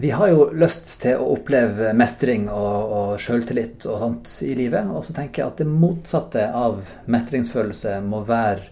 Vi 0.00 0.10
har 0.10 0.28
jo 0.30 0.44
lyst 0.54 0.92
til 1.02 1.18
å 1.18 1.32
oppleve 1.34 1.90
mestring 1.98 2.44
og, 2.54 2.92
og 2.94 3.08
sjøltillit 3.18 3.82
og 3.90 3.96
sånt 3.98 4.34
i 4.46 4.52
livet. 4.54 4.86
Og 4.94 5.02
så 5.02 5.14
tenker 5.16 5.42
jeg 5.42 5.50
at 5.50 5.62
det 5.62 5.66
motsatte 5.66 6.44
av 6.54 6.92
mestringsfølelse 7.10 7.96
må 8.06 8.20
være 8.28 8.68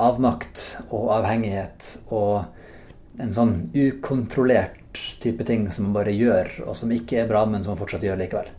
avmakt 0.00 0.64
og 0.90 1.14
avhengighet 1.14 1.86
og 2.12 3.22
en 3.24 3.32
sånn 3.32 3.54
ukontrollert 3.72 5.00
type 5.22 5.46
ting 5.48 5.64
som 5.72 5.86
man 5.88 5.96
bare 5.96 6.12
gjør, 6.12 6.50
og 6.66 6.76
som 6.76 6.92
ikke 6.92 7.22
er 7.22 7.30
bra, 7.30 7.46
men 7.48 7.64
som 7.64 7.72
man 7.72 7.80
fortsatt 7.80 8.04
gjør 8.04 8.20
likevel. 8.20 8.50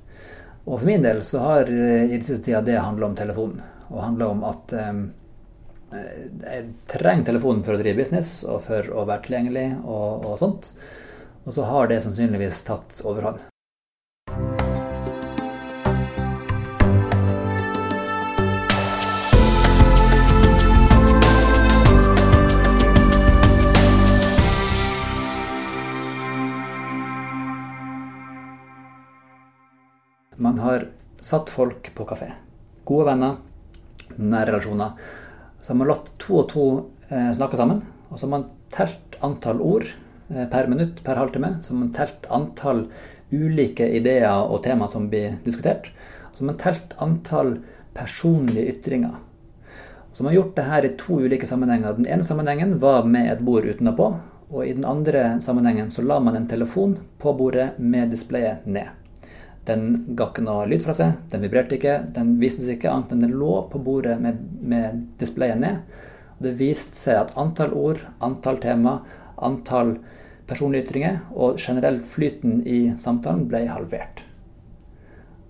Og 0.66 0.80
for 0.80 0.88
min 0.90 1.06
del 1.06 1.22
så 1.28 1.44
har 1.44 1.70
i 1.70 2.10
den 2.16 2.26
siste 2.26 2.48
tida 2.48 2.64
det 2.66 2.80
handla 2.82 3.12
om 3.12 3.20
telefonen. 3.20 3.62
Og 3.92 4.02
handla 4.02 4.32
om 4.34 4.42
at 4.50 4.74
um, 4.74 5.04
jeg 5.92 6.66
trenger 6.90 7.30
telefonen 7.30 7.62
for 7.68 7.78
å 7.78 7.84
drive 7.84 8.02
business 8.02 8.40
og 8.42 8.66
for 8.72 8.90
å 8.90 9.06
være 9.06 9.28
tilgjengelig 9.28 9.68
og, 9.84 10.26
og 10.32 10.42
sånt. 10.42 10.72
Og 11.42 11.54
så 11.54 11.64
har 11.66 11.88
det 11.90 12.04
sannsynligvis 12.04 12.62
tatt 12.68 13.00
overhånd. 13.02 13.42
Man 30.42 30.60
har 30.62 30.88
satt 31.22 31.50
folk 31.54 31.90
på 31.96 32.06
kafé. 32.06 32.32
Gode 32.86 33.08
venner, 33.12 33.36
nære 34.18 34.52
relasjoner. 34.52 34.94
Så 35.62 35.74
har 35.74 35.82
man 35.82 35.90
latt 35.90 36.14
to 36.22 36.38
og 36.42 36.48
to 36.54 36.70
eh, 37.10 37.30
snakke 37.34 37.58
sammen. 37.58 37.84
Og 38.10 38.18
så 38.18 38.26
har 38.28 38.34
man 38.38 38.48
telt 38.74 39.18
antall 39.26 39.62
ord 39.62 39.90
per 40.52 40.70
minutt 40.72 41.04
per 41.04 41.20
halvtime, 41.20 41.56
som 41.66 41.82
en 41.82 41.92
telt 41.96 42.28
antall 42.30 42.86
ulike 43.32 43.88
ideer 43.98 44.44
og 44.44 44.64
temaer 44.66 44.92
som 44.92 45.10
blir 45.12 45.38
diskutert. 45.46 45.92
Som 46.36 46.50
en 46.52 46.60
telt 46.60 46.96
antall 47.04 47.58
personlige 47.94 48.76
ytringer. 48.76 49.20
Så 50.14 50.24
man 50.24 50.32
har 50.32 50.42
gjort 50.42 50.56
det 50.56 50.68
her 50.68 50.86
i 50.86 50.96
to 51.00 51.20
ulike 51.24 51.48
sammenhenger. 51.48 51.94
Den 51.98 52.08
ene 52.08 52.24
sammenhengen 52.28 52.80
var 52.80 53.06
med 53.08 53.32
et 53.32 53.44
bord 53.46 53.66
utenpå. 53.66 54.10
Og 54.52 54.66
i 54.68 54.74
den 54.76 54.86
andre 54.86 55.38
sammenhengen 55.42 55.92
så 55.92 56.04
la 56.04 56.20
man 56.20 56.36
en 56.36 56.48
telefon 56.48 56.98
på 57.20 57.32
bordet 57.40 57.78
med 57.80 58.12
displayet 58.12 58.66
ned. 58.68 58.92
Den 59.66 60.16
ga 60.18 60.28
ikke 60.32 60.44
noe 60.44 60.66
lyd 60.68 60.82
fra 60.84 60.96
seg, 60.98 61.20
den 61.32 61.44
vibrerte 61.46 61.78
ikke, 61.78 62.00
den 62.16 62.34
viste 62.42 62.66
seg 62.66 62.80
ikke 62.80 62.92
annet 62.92 63.12
enn 63.14 63.22
den 63.24 63.36
lå 63.38 63.60
på 63.72 63.80
bordet 63.86 64.18
med, 64.20 64.40
med 64.60 65.04
displayet 65.22 65.62
ned. 65.62 65.84
Og 66.40 66.48
det 66.48 66.56
viste 66.60 66.98
seg 66.98 67.20
at 67.20 67.36
antall 67.40 67.76
ord, 67.78 68.02
antall 68.26 68.58
tema, 68.64 68.98
antall 69.38 70.00
personlige 70.52 70.90
ytringer, 70.90 71.22
og 71.32 71.62
generell 71.62 72.02
flyten 72.12 72.60
i 72.68 72.82
samtalen 73.00 73.48
ble 73.50 73.64
halvert. 73.72 74.26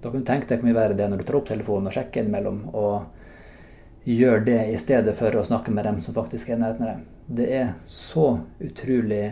Da 0.01 0.09
kan 0.09 0.21
du 0.21 0.25
tenke 0.25 0.49
deg 0.49 0.61
hvor 0.61 0.69
mye 0.69 0.77
verre 0.77 0.97
det 0.97 1.05
er 1.05 1.11
når 1.11 1.21
du 1.21 1.27
tar 1.27 1.37
opp 1.41 1.49
telefonen 1.49 1.89
og 1.89 1.95
sjekker 1.95 2.23
innimellom, 2.23 2.63
og 2.73 4.07
gjør 4.09 4.45
det 4.45 4.59
i 4.73 4.77
stedet 4.81 5.13
for 5.17 5.35
å 5.37 5.45
snakke 5.45 5.73
med 5.73 5.85
dem 5.85 5.99
som 6.01 6.15
faktisk 6.17 6.49
er 6.49 6.61
nærheten 6.61 6.87
av 6.87 6.93
deg. 6.93 7.09
Det 7.41 7.49
er 7.53 7.73
så 7.85 8.27
utrolig 8.59 9.25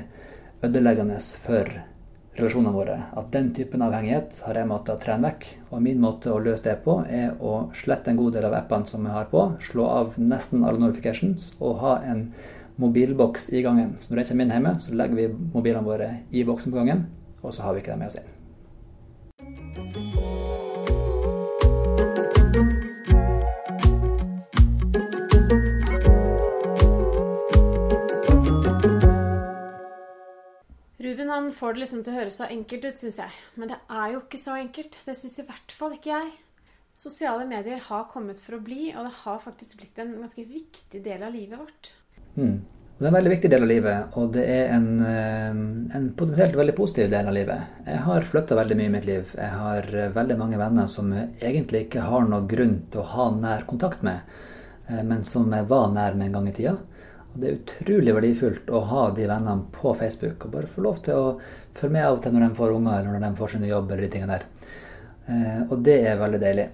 ødeleggende 0.64 1.18
for 1.42 1.72
relasjonene 2.40 2.74
våre 2.76 2.98
at 3.18 3.32
den 3.34 3.50
typen 3.56 3.82
avhengighet 3.84 4.38
har 4.46 4.60
jeg 4.60 4.70
måttet 4.70 5.02
trene 5.04 5.30
vekk. 5.30 5.48
Og 5.74 5.84
min 5.84 6.00
måte 6.02 6.32
å 6.32 6.40
løse 6.44 6.68
det 6.68 6.78
på 6.86 7.00
er 7.10 7.34
å 7.42 7.72
slette 7.76 8.14
en 8.14 8.20
god 8.20 8.38
del 8.38 8.48
av 8.48 8.56
appene 8.62 8.88
som 8.90 9.06
jeg 9.06 9.16
har 9.16 9.28
på, 9.34 9.46
slå 9.64 9.90
av 9.90 10.20
nesten 10.22 10.64
alle 10.64 10.82
notifications 10.82 11.52
og 11.60 11.80
ha 11.84 11.98
en 12.06 12.30
mobilboks 12.80 13.50
i 13.54 13.62
gangen. 13.62 13.96
Så 14.00 14.14
når 14.14 14.22
de 14.22 14.28
kommer 14.32 14.48
inn 14.48 14.56
hjemme, 14.56 14.76
så 14.80 14.96
legger 14.96 15.20
vi 15.20 15.30
mobilene 15.54 15.84
våre 15.84 16.12
i 16.32 16.46
boksen 16.48 16.72
på 16.72 16.80
gangen, 16.80 17.08
og 17.44 17.54
så 17.54 17.66
har 17.66 17.76
vi 17.76 17.84
ikke 17.84 17.92
dem 17.92 18.06
med 18.06 18.12
oss 18.12 18.20
inn. 18.20 18.36
Ruben 31.00 31.30
han 31.32 31.52
får 31.56 31.74
det 31.74 31.84
liksom 31.84 32.04
til 32.04 32.14
å 32.14 32.20
høres 32.20 32.40
så 32.40 32.48
enkelt 32.48 32.86
ut, 32.86 33.00
syns 33.00 33.20
jeg. 33.20 33.40
Men 33.60 33.72
det 33.74 33.80
er 33.92 34.14
jo 34.14 34.24
ikke 34.24 34.40
så 34.40 34.56
enkelt. 34.60 35.02
Det 35.04 35.20
syns 35.20 35.42
i 35.42 35.48
hvert 35.48 35.76
fall 35.76 36.00
ikke 36.00 36.16
jeg. 36.16 36.38
Sosiale 37.00 37.46
medier 37.48 37.80
har 37.80 38.10
kommet 38.12 38.40
for 38.44 38.58
å 38.58 38.64
bli, 38.64 38.90
og 38.92 39.08
det 39.08 39.18
har 39.22 39.40
faktisk 39.40 39.80
blitt 39.80 40.00
en 40.04 40.18
ganske 40.20 40.44
viktig 40.48 41.00
del 41.04 41.24
av 41.24 41.32
livet 41.32 41.60
vårt. 41.60 41.94
Mm. 42.38 42.60
Det 43.00 43.06
er 43.06 43.14
en 43.14 43.16
veldig 43.16 43.32
viktig 43.32 43.50
del 43.54 43.64
av 43.64 43.70
livet, 43.72 44.16
og 44.20 44.32
det 44.36 44.42
er 44.44 44.74
en, 44.76 44.88
eh, 45.08 45.60
en 45.96 46.08
potensielt 46.20 46.56
veldig 46.60 46.74
positiv 46.76 47.06
del 47.10 47.28
av 47.28 47.34
livet. 47.34 47.60
Jeg 47.86 48.00
har 48.04 48.26
flytta 48.28 48.56
veldig 48.60 48.76
mye 48.76 48.90
i 48.90 48.92
mitt 48.92 49.06
liv. 49.08 49.30
Jeg 49.38 49.52
har 49.56 49.86
eh, 49.96 50.10
veldig 50.12 50.36
mange 50.38 50.58
venner 50.60 50.88
som 50.92 51.14
jeg 51.16 51.30
egentlig 51.40 51.86
ikke 51.86 52.02
har 52.04 52.26
noen 52.28 52.50
grunn 52.52 52.74
til 52.92 53.00
å 53.00 53.06
ha 53.14 53.30
nær 53.38 53.62
kontakt 53.70 54.02
med, 54.04 54.20
eh, 54.90 55.00
men 55.08 55.24
som 55.24 55.48
jeg 55.56 55.64
var 55.70 55.94
nær 55.94 56.18
med 56.20 56.28
en 56.28 56.34
gang 56.34 56.50
i 56.50 56.52
tida. 56.58 56.74
Og 57.32 57.38
det 57.40 57.48
er 57.48 57.62
utrolig 57.62 58.16
verdifullt 58.18 58.68
å 58.68 58.82
ha 58.90 59.04
de 59.16 59.28
vennene 59.32 59.72
på 59.72 59.94
Facebook 59.96 60.44
og 60.44 60.52
bare 60.58 60.68
få 60.74 60.84
lov 60.84 61.00
til 61.06 61.22
å 61.22 61.30
følge 61.80 61.94
med 61.94 62.06
av 62.06 62.18
og 62.18 62.26
til 62.26 62.36
når 62.36 62.46
de 62.50 62.58
får 62.58 62.74
unger 62.82 62.98
eller 62.98 63.14
når 63.16 63.24
de 63.30 63.40
får 63.40 63.54
sin 63.54 63.64
jobb 63.70 63.94
eller 63.94 64.04
de 64.04 64.10
tingene 64.18 64.42
der. 64.42 64.44
Og 65.70 65.80
det 65.86 65.96
er 66.10 66.20
veldig 66.20 66.42
deilig. 66.42 66.68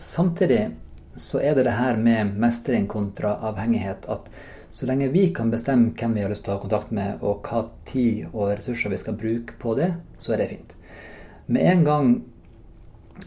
Samtidig 0.00 0.62
så 1.20 1.38
er 1.38 1.54
det 1.54 1.68
det 1.68 1.76
her 1.78 2.00
med 2.00 2.34
mestring 2.42 2.88
kontra 2.90 3.36
avhengighet 3.52 4.10
at 4.10 4.32
så 4.74 4.88
lenge 4.90 5.12
vi 5.14 5.28
kan 5.30 5.52
bestemme 5.52 5.92
hvem 5.94 6.16
vi 6.16 6.22
har 6.24 6.32
lyst 6.32 6.42
til 6.48 6.50
å 6.50 6.56
ha 6.56 6.62
kontakt 6.64 6.90
med, 6.90 7.20
og 7.22 7.46
hva 7.46 7.60
tid 7.86 8.24
og 8.32 8.56
ressurser 8.56 8.90
vi 8.90 8.98
skal 8.98 9.14
bruke 9.18 9.54
på 9.62 9.76
det, 9.78 9.92
så 10.18 10.34
er 10.34 10.42
det 10.42 10.48
fint. 10.50 10.74
Med 11.46 11.68
en 11.70 11.84
gang 11.86 12.10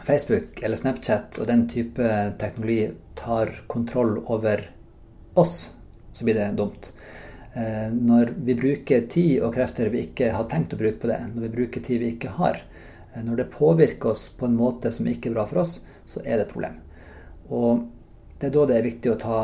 Facebook 0.03 0.59
eller 0.59 0.75
Snapchat 0.75 1.39
og 1.39 1.47
den 1.47 1.63
type 1.71 2.03
teknologi 2.41 2.89
tar 3.15 3.53
kontroll 3.71 4.17
over 4.25 4.65
oss, 5.39 5.71
så 6.11 6.27
blir 6.27 6.35
det 6.35 6.51
dumt. 6.59 6.91
Eh, 7.55 7.93
når 7.95 8.35
vi 8.43 8.59
bruker 8.59 9.07
tid 9.07 9.39
og 9.39 9.55
krefter 9.55 9.87
vi 9.93 10.03
ikke 10.09 10.33
har 10.35 10.51
tenkt 10.51 10.75
å 10.75 10.83
bruke 10.83 10.99
på 10.99 11.13
det, 11.13 11.21
når 11.31 11.47
vi 11.47 11.55
bruker 11.61 11.85
tid 11.85 12.03
vi 12.03 12.11
ikke 12.17 12.35
har, 12.41 12.59
eh, 13.13 13.23
når 13.23 13.45
det 13.45 13.51
påvirker 13.55 14.11
oss 14.11 14.27
på 14.35 14.51
en 14.51 14.59
måte 14.59 14.91
som 14.91 15.07
ikke 15.07 15.31
er 15.31 15.39
bra 15.39 15.47
for 15.47 15.63
oss, 15.63 15.79
så 16.03 16.19
er 16.25 16.41
det 16.41 16.49
et 16.49 16.57
problem. 16.57 16.81
Og 17.47 17.87
det 18.37 18.49
er 18.49 18.53
da 18.53 18.65
det 18.69 18.75
er 18.77 18.85
viktig 18.85 19.11
å 19.11 19.17
ta, 19.17 19.37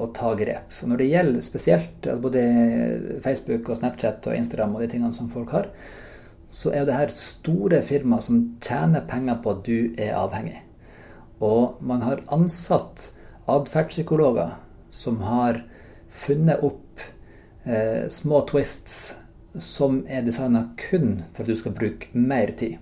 å 0.00 0.08
ta 0.16 0.32
grep. 0.38 0.72
Og 0.80 0.88
når 0.88 1.02
det 1.02 1.08
gjelder 1.10 1.44
spesielt 1.44 2.08
både 2.22 2.44
Facebook 3.24 3.68
og 3.68 3.80
Snapchat 3.80 4.28
og 4.30 4.38
Instagram 4.38 4.76
og 4.76 4.84
de 4.84 4.88
tingene 4.94 5.12
som 5.12 5.28
folk 5.32 5.52
har, 5.52 5.68
så 6.48 6.72
er 6.72 6.86
det 6.88 6.96
her 6.96 7.12
store 7.12 7.82
firmaer 7.84 8.24
som 8.24 8.40
tjener 8.64 9.04
penger 9.08 9.42
på 9.44 9.52
at 9.52 9.62
du 9.68 10.00
er 10.00 10.16
avhengig. 10.16 10.62
Og 11.44 11.76
man 11.84 12.02
har 12.06 12.24
ansatt 12.32 13.10
atferdspsykologer 13.48 14.56
som 14.90 15.20
har 15.28 15.62
funnet 16.08 16.64
opp 16.64 17.04
eh, 17.68 18.08
små 18.08 18.42
twists 18.48 19.18
som 19.60 20.02
er 20.08 20.24
designa 20.24 20.70
kun 20.80 21.22
for 21.34 21.44
at 21.44 21.52
du 21.52 21.58
skal 21.58 21.76
bruke 21.76 22.08
mer 22.16 22.52
tid. 22.56 22.78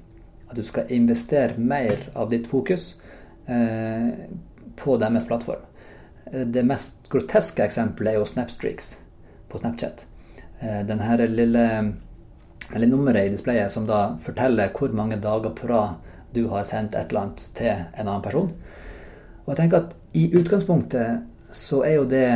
At 0.47 0.59
du 0.59 0.63
skal 0.63 0.91
investere 0.95 1.59
mer 1.59 2.07
av 2.15 2.31
ditt 2.31 2.47
fokus 2.47 2.93
eh, 3.51 4.15
på 4.77 4.97
deres 5.01 5.27
plattform. 5.29 5.65
Det 6.27 6.65
mest 6.67 7.07
groteske 7.13 7.65
eksempelet 7.65 8.15
er 8.15 8.21
jo 8.21 8.27
Snapstreaks 8.27 8.97
på 9.49 9.61
Snapchat. 9.61 10.07
Den 10.61 10.89
Denne 10.89 11.29
lille, 11.29 11.67
lille 12.73 12.89
nummeret 12.91 13.29
i 13.29 13.35
displayet 13.35 13.73
som 13.73 13.87
da 13.87 14.17
forteller 14.25 14.73
hvor 14.75 14.95
mange 14.97 15.21
dager 15.23 15.55
på 15.55 15.69
rad 15.71 16.03
du 16.35 16.49
har 16.49 16.67
sendt 16.69 16.95
et 16.95 17.09
eller 17.09 17.27
annet 17.27 17.45
til 17.57 17.71
en 17.71 18.09
annen 18.09 18.25
person. 18.25 18.51
Og 19.45 19.53
jeg 19.53 19.61
tenker 19.61 19.85
at 19.85 19.95
i 20.17 20.27
utgangspunktet 20.37 21.55
så 21.55 21.83
er 21.87 22.01
jo 22.01 22.09
det 22.11 22.29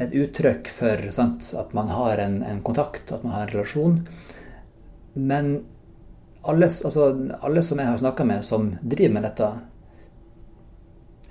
et 0.00 0.14
uttrykk 0.16 0.70
for 0.72 1.10
sant, 1.14 1.50
at 1.58 1.74
man 1.76 1.90
har 1.92 2.20
en, 2.22 2.40
en, 2.46 2.62
kontakt, 2.64 3.12
at 3.12 3.24
man 3.24 3.34
har 3.34 3.46
en 3.46 3.52
relasjon. 3.52 3.98
Men 5.14 5.52
alle, 6.42 6.68
altså, 6.68 7.10
alle 7.40 7.62
som 7.62 7.82
jeg 7.82 7.90
har 7.90 8.00
snakka 8.00 8.24
med 8.24 8.46
som 8.46 8.72
driver 8.80 9.18
med 9.18 9.26
dette, 9.28 9.50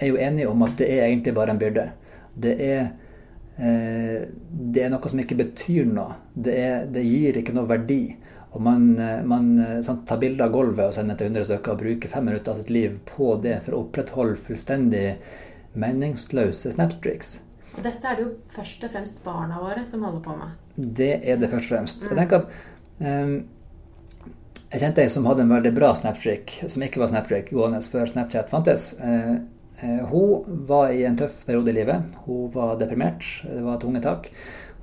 er 0.01 0.11
jo 0.11 0.19
enige 0.21 0.49
om 0.51 0.65
at 0.67 0.77
det 0.79 0.89
er 0.93 1.05
egentlig 1.07 1.35
bare 1.37 1.53
en 1.53 1.61
byrde. 1.61 1.85
Det 2.41 2.55
er, 2.65 2.89
eh, 3.57 4.25
det 4.51 4.85
er 4.85 4.91
noe 4.93 5.11
som 5.11 5.21
ikke 5.21 5.39
betyr 5.43 5.85
noe. 5.89 6.17
Det, 6.33 6.57
er, 6.57 6.89
det 6.91 7.05
gir 7.05 7.39
ikke 7.41 7.55
noe 7.55 7.69
verdi. 7.69 8.01
Og 8.51 8.63
man, 8.65 8.89
eh, 8.99 9.21
man 9.27 9.53
sånn, 9.85 10.03
tar 10.07 10.19
bilde 10.21 10.43
av 10.43 10.55
gulvet 10.55 10.89
og 10.89 10.97
sender 10.97 11.19
til 11.19 11.31
100 11.31 11.47
stykker 11.51 11.75
og 11.75 11.85
bruker 11.85 12.11
fem 12.11 12.27
minutter 12.27 12.53
av 12.53 12.59
sitt 12.59 12.73
liv 12.73 12.99
på 13.07 13.35
det 13.43 13.61
for 13.65 13.77
å 13.77 13.85
opprettholde 13.85 14.41
fullstendig 14.49 15.05
meningsløse 15.79 16.73
snapstreaks. 16.75 17.39
Og 17.77 17.85
dette 17.85 18.07
er 18.07 18.17
det 18.17 18.25
jo 18.25 18.33
først 18.51 18.83
og 18.83 18.91
fremst 18.91 19.23
barna 19.23 19.61
våre 19.63 19.83
som 19.87 20.03
holder 20.03 20.23
på 20.25 20.35
med. 20.35 20.59
Det 20.75 21.13
er 21.21 21.39
det 21.39 21.49
først 21.51 21.69
og 21.69 21.77
fremst. 21.77 22.07
Jeg 22.09 22.17
tenker 22.19 22.43
at 22.43 23.07
eh, 23.07 23.35
jeg 24.71 24.83
kjente 24.83 25.03
ei 25.03 25.11
som 25.11 25.25
hadde 25.27 25.45
en 25.45 25.51
veldig 25.51 25.71
bra 25.75 25.91
snapstreak, 25.95 26.53
som 26.71 26.83
ikke 26.83 27.01
var 27.01 27.11
snapstreak 27.11 27.49
gående 27.51 27.81
før 27.91 28.11
Snapchat 28.11 28.51
fantes. 28.51 28.91
Eh, 29.03 29.33
hun 29.81 30.65
var 30.67 30.91
i 30.93 31.05
en 31.07 31.15
tøff 31.17 31.39
periode 31.47 31.71
i 31.71 31.73
livet. 31.73 32.11
Hun 32.25 32.51
var 32.53 32.75
deprimert. 32.77 33.25
Det 33.47 33.63
var 33.65 33.79
tunge 33.81 34.01
tak. 34.03 34.27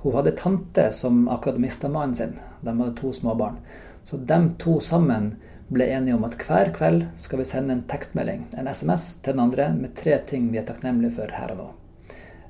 Hun 0.01 0.15
hadde 0.15 0.33
tante 0.35 0.91
som 0.91 1.27
akkurat 1.31 1.59
mista 1.61 1.89
mannen 1.89 2.15
sin. 2.15 2.33
De 2.61 2.73
hadde 2.73 2.95
to 2.97 3.13
små 3.13 3.35
barn. 3.35 3.61
Så 4.03 4.17
de 4.17 4.39
to 4.59 4.79
sammen 4.83 5.33
ble 5.69 5.85
enige 5.93 6.15
om 6.17 6.23
at 6.25 6.37
hver 6.41 6.71
kveld 6.75 7.05
skal 7.21 7.41
vi 7.41 7.47
sende 7.47 7.75
en 7.75 7.85
tekstmelding, 7.89 8.47
en 8.57 8.67
SMS, 8.67 9.19
til 9.21 9.35
den 9.35 9.43
andre 9.43 9.69
med 9.75 9.93
tre 9.97 10.17
ting 10.27 10.47
vi 10.49 10.57
er 10.61 10.65
takknemlige 10.65 11.13
for 11.19 11.35
her 11.35 11.53
og 11.53 11.59
nå. 11.59 11.67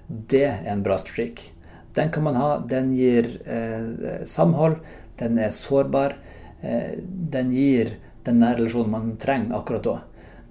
Det 0.07 0.45
er 0.47 0.69
en 0.71 0.83
bra 0.85 0.97
streak. 0.97 1.49
Den 1.97 2.11
kan 2.13 2.23
man 2.23 2.37
ha. 2.39 2.51
Den 2.65 2.93
gir 2.95 3.27
eh, 3.45 4.23
samhold. 4.25 4.79
Den 5.19 5.37
er 5.37 5.51
sårbar. 5.53 6.15
Eh, 6.61 6.95
den 7.03 7.51
gir 7.53 7.97
den 8.25 8.39
nære 8.41 8.61
relasjonen 8.61 8.93
man 8.93 9.11
trenger 9.21 9.57
akkurat 9.59 9.85
da. 9.85 9.97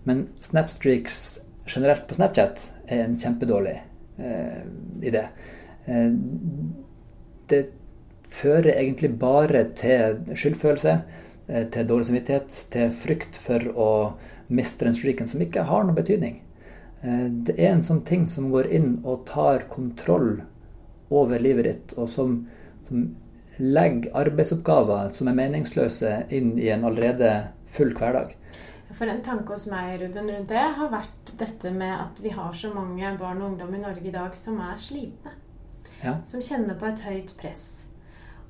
Men 0.05 0.26
snapstreaks 0.43 1.38
generelt 1.69 2.06
på 2.09 2.17
Snapchat 2.19 2.65
er 2.88 3.05
en 3.05 3.17
kjempedårlig 3.20 3.76
eh, 4.19 4.62
idé. 5.03 5.25
Eh, 5.87 6.11
det 7.49 7.62
fører 8.32 8.75
egentlig 8.75 9.15
bare 9.20 9.65
til 9.79 10.19
skyldfølelse, 10.35 10.99
eh, 11.49 11.65
til 11.73 11.88
dårlig 11.88 12.11
samvittighet, 12.11 12.67
til 12.73 12.91
frykt 12.91 13.41
for 13.44 13.70
å 13.75 13.93
miste 14.49 14.85
den 14.85 14.97
streaken, 14.97 15.29
som 15.29 15.43
ikke 15.44 15.67
har 15.69 15.85
noen 15.85 15.97
betydning. 15.97 16.41
Eh, 17.03 17.26
det 17.47 17.59
er 17.59 17.73
en 17.73 17.85
sånn 17.87 18.05
ting 18.05 18.26
som 18.26 18.50
går 18.53 18.71
inn 18.75 18.99
og 19.05 19.26
tar 19.26 19.69
kontroll 19.71 20.43
over 21.11 21.41
livet 21.41 21.64
ditt, 21.64 21.94
og 21.97 22.09
som, 22.12 22.43
som 22.85 23.09
legger 23.59 24.12
arbeidsoppgaver 24.14 25.11
som 25.14 25.29
er 25.31 25.38
meningsløse, 25.38 26.25
inn 26.31 26.56
i 26.59 26.69
en 26.75 26.85
allerede 26.87 27.32
full 27.75 27.94
hverdag. 27.97 28.35
For 28.96 29.11
en 29.11 29.20
tanke 29.25 29.52
hos 29.52 29.67
meg 29.69 29.99
Ruben, 30.00 30.31
rundt 30.32 30.52
det 30.52 30.62
har 30.79 30.93
vært 30.93 31.35
dette 31.40 31.73
med 31.75 31.93
at 31.93 32.23
vi 32.25 32.32
har 32.32 32.55
så 32.56 32.70
mange 32.73 33.11
barn 33.20 33.43
og 33.43 33.52
ungdom 33.52 33.75
i 33.76 33.82
Norge 33.82 34.08
i 34.08 34.14
dag 34.14 34.37
som 34.37 34.56
er 34.64 34.81
slitne. 34.81 35.35
Ja. 36.00 36.17
Som 36.31 36.40
kjenner 36.44 36.79
på 36.79 36.88
et 36.88 37.02
høyt 37.05 37.35
press. 37.40 37.67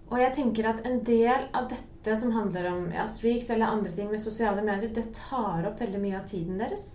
Og 0.08 0.20
jeg 0.23 0.32
tenker 0.38 0.70
at 0.70 0.85
en 0.88 1.02
del 1.05 1.49
av 1.56 1.67
dette 1.73 2.14
som 2.17 2.32
handler 2.32 2.70
om 2.70 2.87
ja, 2.94 3.05
streaks 3.11 3.50
eller 3.52 3.75
andre 3.75 3.93
ting 3.93 4.08
med 4.12 4.23
sosiale 4.23 4.62
medier, 4.64 4.93
det 4.94 5.11
tar 5.17 5.67
opp 5.69 5.82
veldig 5.82 6.00
mye 6.00 6.20
av 6.20 6.29
tiden 6.31 6.61
deres. 6.61 6.87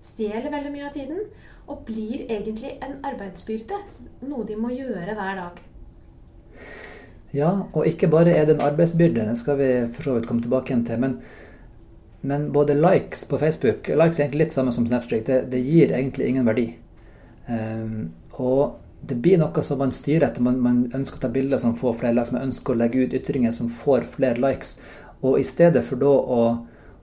Stjeler 0.00 0.52
veldig 0.52 0.74
mye 0.74 0.86
av 0.86 0.94
tiden. 0.94 1.24
Og 1.70 1.82
blir 1.86 2.26
egentlig 2.26 2.76
en 2.82 2.98
arbeidsbyrde. 3.06 3.80
Noe 4.26 4.46
de 4.46 4.56
må 4.58 4.72
gjøre 4.74 5.16
hver 5.16 5.40
dag. 5.40 5.60
Ja, 7.34 7.50
og 7.72 7.86
ikke 7.86 8.10
bare 8.10 8.34
er 8.34 8.46
det 8.46 8.56
en 8.56 8.64
arbeidsbyrde, 8.66 9.22
det 9.28 9.36
skal 9.38 9.58
vi 9.60 9.68
for 9.94 10.02
så 10.02 10.16
vidt 10.16 10.26
komme 10.26 10.42
tilbake 10.42 10.72
igjen 10.72 10.82
til. 10.86 10.98
Men, 10.98 11.20
men 12.20 12.52
både 12.52 12.74
likes 12.76 13.24
på 13.24 13.38
Facebook 13.38 13.88
Likes 13.88 14.18
er 14.18 14.26
egentlig 14.26 14.44
litt 14.44 14.56
samme 14.56 14.72
som 14.76 14.86
Snapstreak. 14.86 15.24
Det, 15.26 15.42
det 15.52 15.60
gir 15.64 15.94
egentlig 15.96 16.28
ingen 16.28 16.48
verdi. 16.48 16.66
Um, 17.48 18.10
og 18.36 18.76
det 19.00 19.16
blir 19.24 19.40
noe 19.40 19.62
som 19.64 19.80
man 19.80 19.94
styrer 19.96 20.28
etter. 20.28 20.44
Man, 20.44 20.60
man, 20.60 20.82
ønsker 20.94 21.16
å 21.16 21.22
ta 21.22 21.30
bilder 21.32 21.60
som 21.62 21.76
får 21.78 21.96
flere 22.02 22.18
likes. 22.18 22.34
Man 22.36 22.50
ønsker 22.50 22.74
å 22.74 22.80
legge 22.82 23.06
ut 23.06 23.16
ytringer 23.16 23.54
som 23.56 23.70
får 23.72 24.04
flere 24.16 24.42
likes. 24.42 24.76
Og 25.24 25.40
i 25.40 25.46
stedet 25.48 25.82
for 25.86 26.00
da 26.00 26.12
å, 26.12 26.42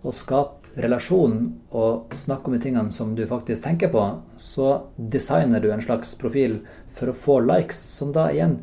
å 0.06 0.14
skape 0.14 0.56
relasjon 0.78 1.40
og 1.74 2.14
snakke 2.22 2.52
om 2.52 2.54
de 2.54 2.62
tingene 2.62 2.94
som 2.94 3.16
du 3.18 3.24
faktisk 3.26 3.66
tenker 3.66 3.90
på, 3.90 4.04
så 4.38 4.84
designer 4.98 5.64
du 5.64 5.72
en 5.74 5.82
slags 5.82 6.14
profil 6.22 6.60
for 6.94 7.10
å 7.10 7.18
få 7.18 7.40
likes, 7.42 7.80
som 7.98 8.14
da 8.14 8.30
igjen 8.30 8.60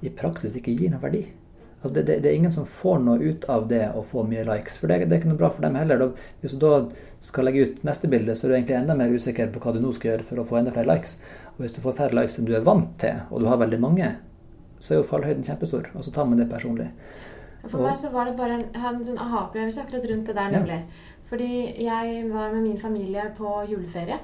i 0.00 0.12
praksis 0.14 0.56
ikke 0.56 0.72
gir 0.72 0.94
noen 0.94 1.04
verdi. 1.04 1.26
Altså 1.78 1.94
det, 1.94 2.02
det, 2.08 2.14
det, 2.24 2.30
er 2.30 2.36
ingen 2.40 2.52
som 2.52 2.64
får 2.66 2.98
noe 3.04 3.22
ut 3.22 3.44
av 3.46 3.68
det 3.70 3.84
å 3.94 4.02
få 4.02 4.24
mye 4.26 4.42
likes. 4.48 4.80
For 4.80 4.90
det, 4.90 5.04
det 5.06 5.14
er 5.14 5.20
ikke 5.20 5.30
noe 5.30 5.38
bra 5.38 5.50
for 5.54 5.62
dem 5.62 5.76
heller. 5.78 6.00
Da, 6.00 6.30
hvis 6.42 6.56
du 6.56 6.64
da 6.64 6.72
skal 7.22 7.46
legge 7.46 7.68
ut 7.68 7.84
neste 7.86 8.10
bilde, 8.10 8.34
så 8.34 8.46
er 8.46 8.50
du 8.50 8.56
egentlig 8.56 8.78
enda 8.80 8.96
mer 8.98 9.14
usikker 9.14 9.52
på 9.54 9.62
hva 9.62 9.74
du 9.76 9.78
nå 9.82 9.92
skal 9.94 10.12
gjøre 10.12 10.26
for 10.26 10.42
å 10.42 10.46
få 10.48 10.58
enda 10.58 10.74
flere 10.74 10.90
likes. 10.90 11.16
Og 11.54 11.62
hvis 11.62 11.76
du 11.76 11.82
får 11.84 11.94
færre 12.00 12.18
likes 12.18 12.40
enn 12.40 12.48
du 12.50 12.56
er 12.58 12.66
vant 12.66 12.90
til, 12.98 13.22
og 13.30 13.44
du 13.44 13.46
har 13.50 13.62
veldig 13.62 13.78
mange, 13.84 14.10
så 14.82 14.94
er 14.94 15.00
jo 15.00 15.06
fallhøyden 15.06 15.46
kjempestor. 15.46 15.90
Og 15.94 16.06
så 16.06 16.14
tar 16.14 16.26
man 16.26 16.42
det 16.42 16.48
personlig. 16.50 16.88
For 17.68 17.82
meg 17.82 17.96
så 17.98 18.10
var 18.10 18.26
det 18.26 18.36
bare 18.38 18.58
en, 18.58 18.66
en 18.74 19.00
sånn 19.04 19.22
aha-opplevelse 19.22 19.82
akkurat 19.84 20.10
rundt 20.10 20.30
det 20.30 20.36
der, 20.38 20.52
nemlig. 20.54 20.82
Ja. 20.82 21.14
Fordi 21.30 21.50
jeg 21.84 22.20
var 22.32 22.54
med 22.54 22.62
min 22.64 22.78
familie 22.80 23.26
på 23.36 23.58
juleferie 23.68 24.18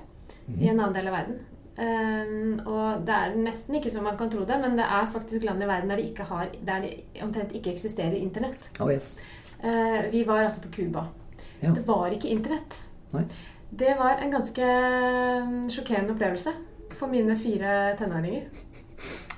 mm. 0.47 0.59
i 0.59 0.71
en 0.71 0.79
annen 0.79 0.95
del 0.97 1.11
av 1.11 1.19
verden. 1.19 1.43
Um, 1.75 2.61
og 2.71 3.01
det 3.03 3.15
er 3.15 3.33
nesten 3.35 3.81
ikke 3.81 3.91
som 3.91 4.05
man 4.07 4.19
kan 4.19 4.31
tro 4.31 4.45
det, 4.47 4.59
men 4.63 4.77
det 4.79 4.85
er 4.87 5.09
faktisk 5.11 5.47
land 5.47 5.63
i 5.63 5.67
verden 5.67 5.91
der 5.91 5.99
det, 5.99 6.11
ikke 6.13 6.27
har, 6.29 6.53
der 6.63 6.85
det 6.85 7.23
omtrent 7.25 7.55
ikke 7.57 7.73
eksisterer 7.73 8.15
internett. 8.15 8.69
Oh, 8.79 8.93
yes. 8.93 9.17
uh, 9.65 10.05
vi 10.13 10.23
var 10.27 10.45
altså 10.45 10.63
på 10.63 10.71
Cuba. 10.77 11.09
Ja. 11.61 11.73
Det 11.75 11.83
var 11.87 12.15
ikke 12.15 12.31
internett. 12.31 12.79
Nei. 13.15 13.25
Det 13.75 13.97
var 13.99 14.21
en 14.23 14.31
ganske 14.31 14.63
ehm, 14.63 15.65
sjokkerende 15.73 16.15
opplevelse 16.15 16.53
for 16.95 17.11
mine 17.11 17.35
fire 17.35 17.97
tenåringer. 17.99 18.45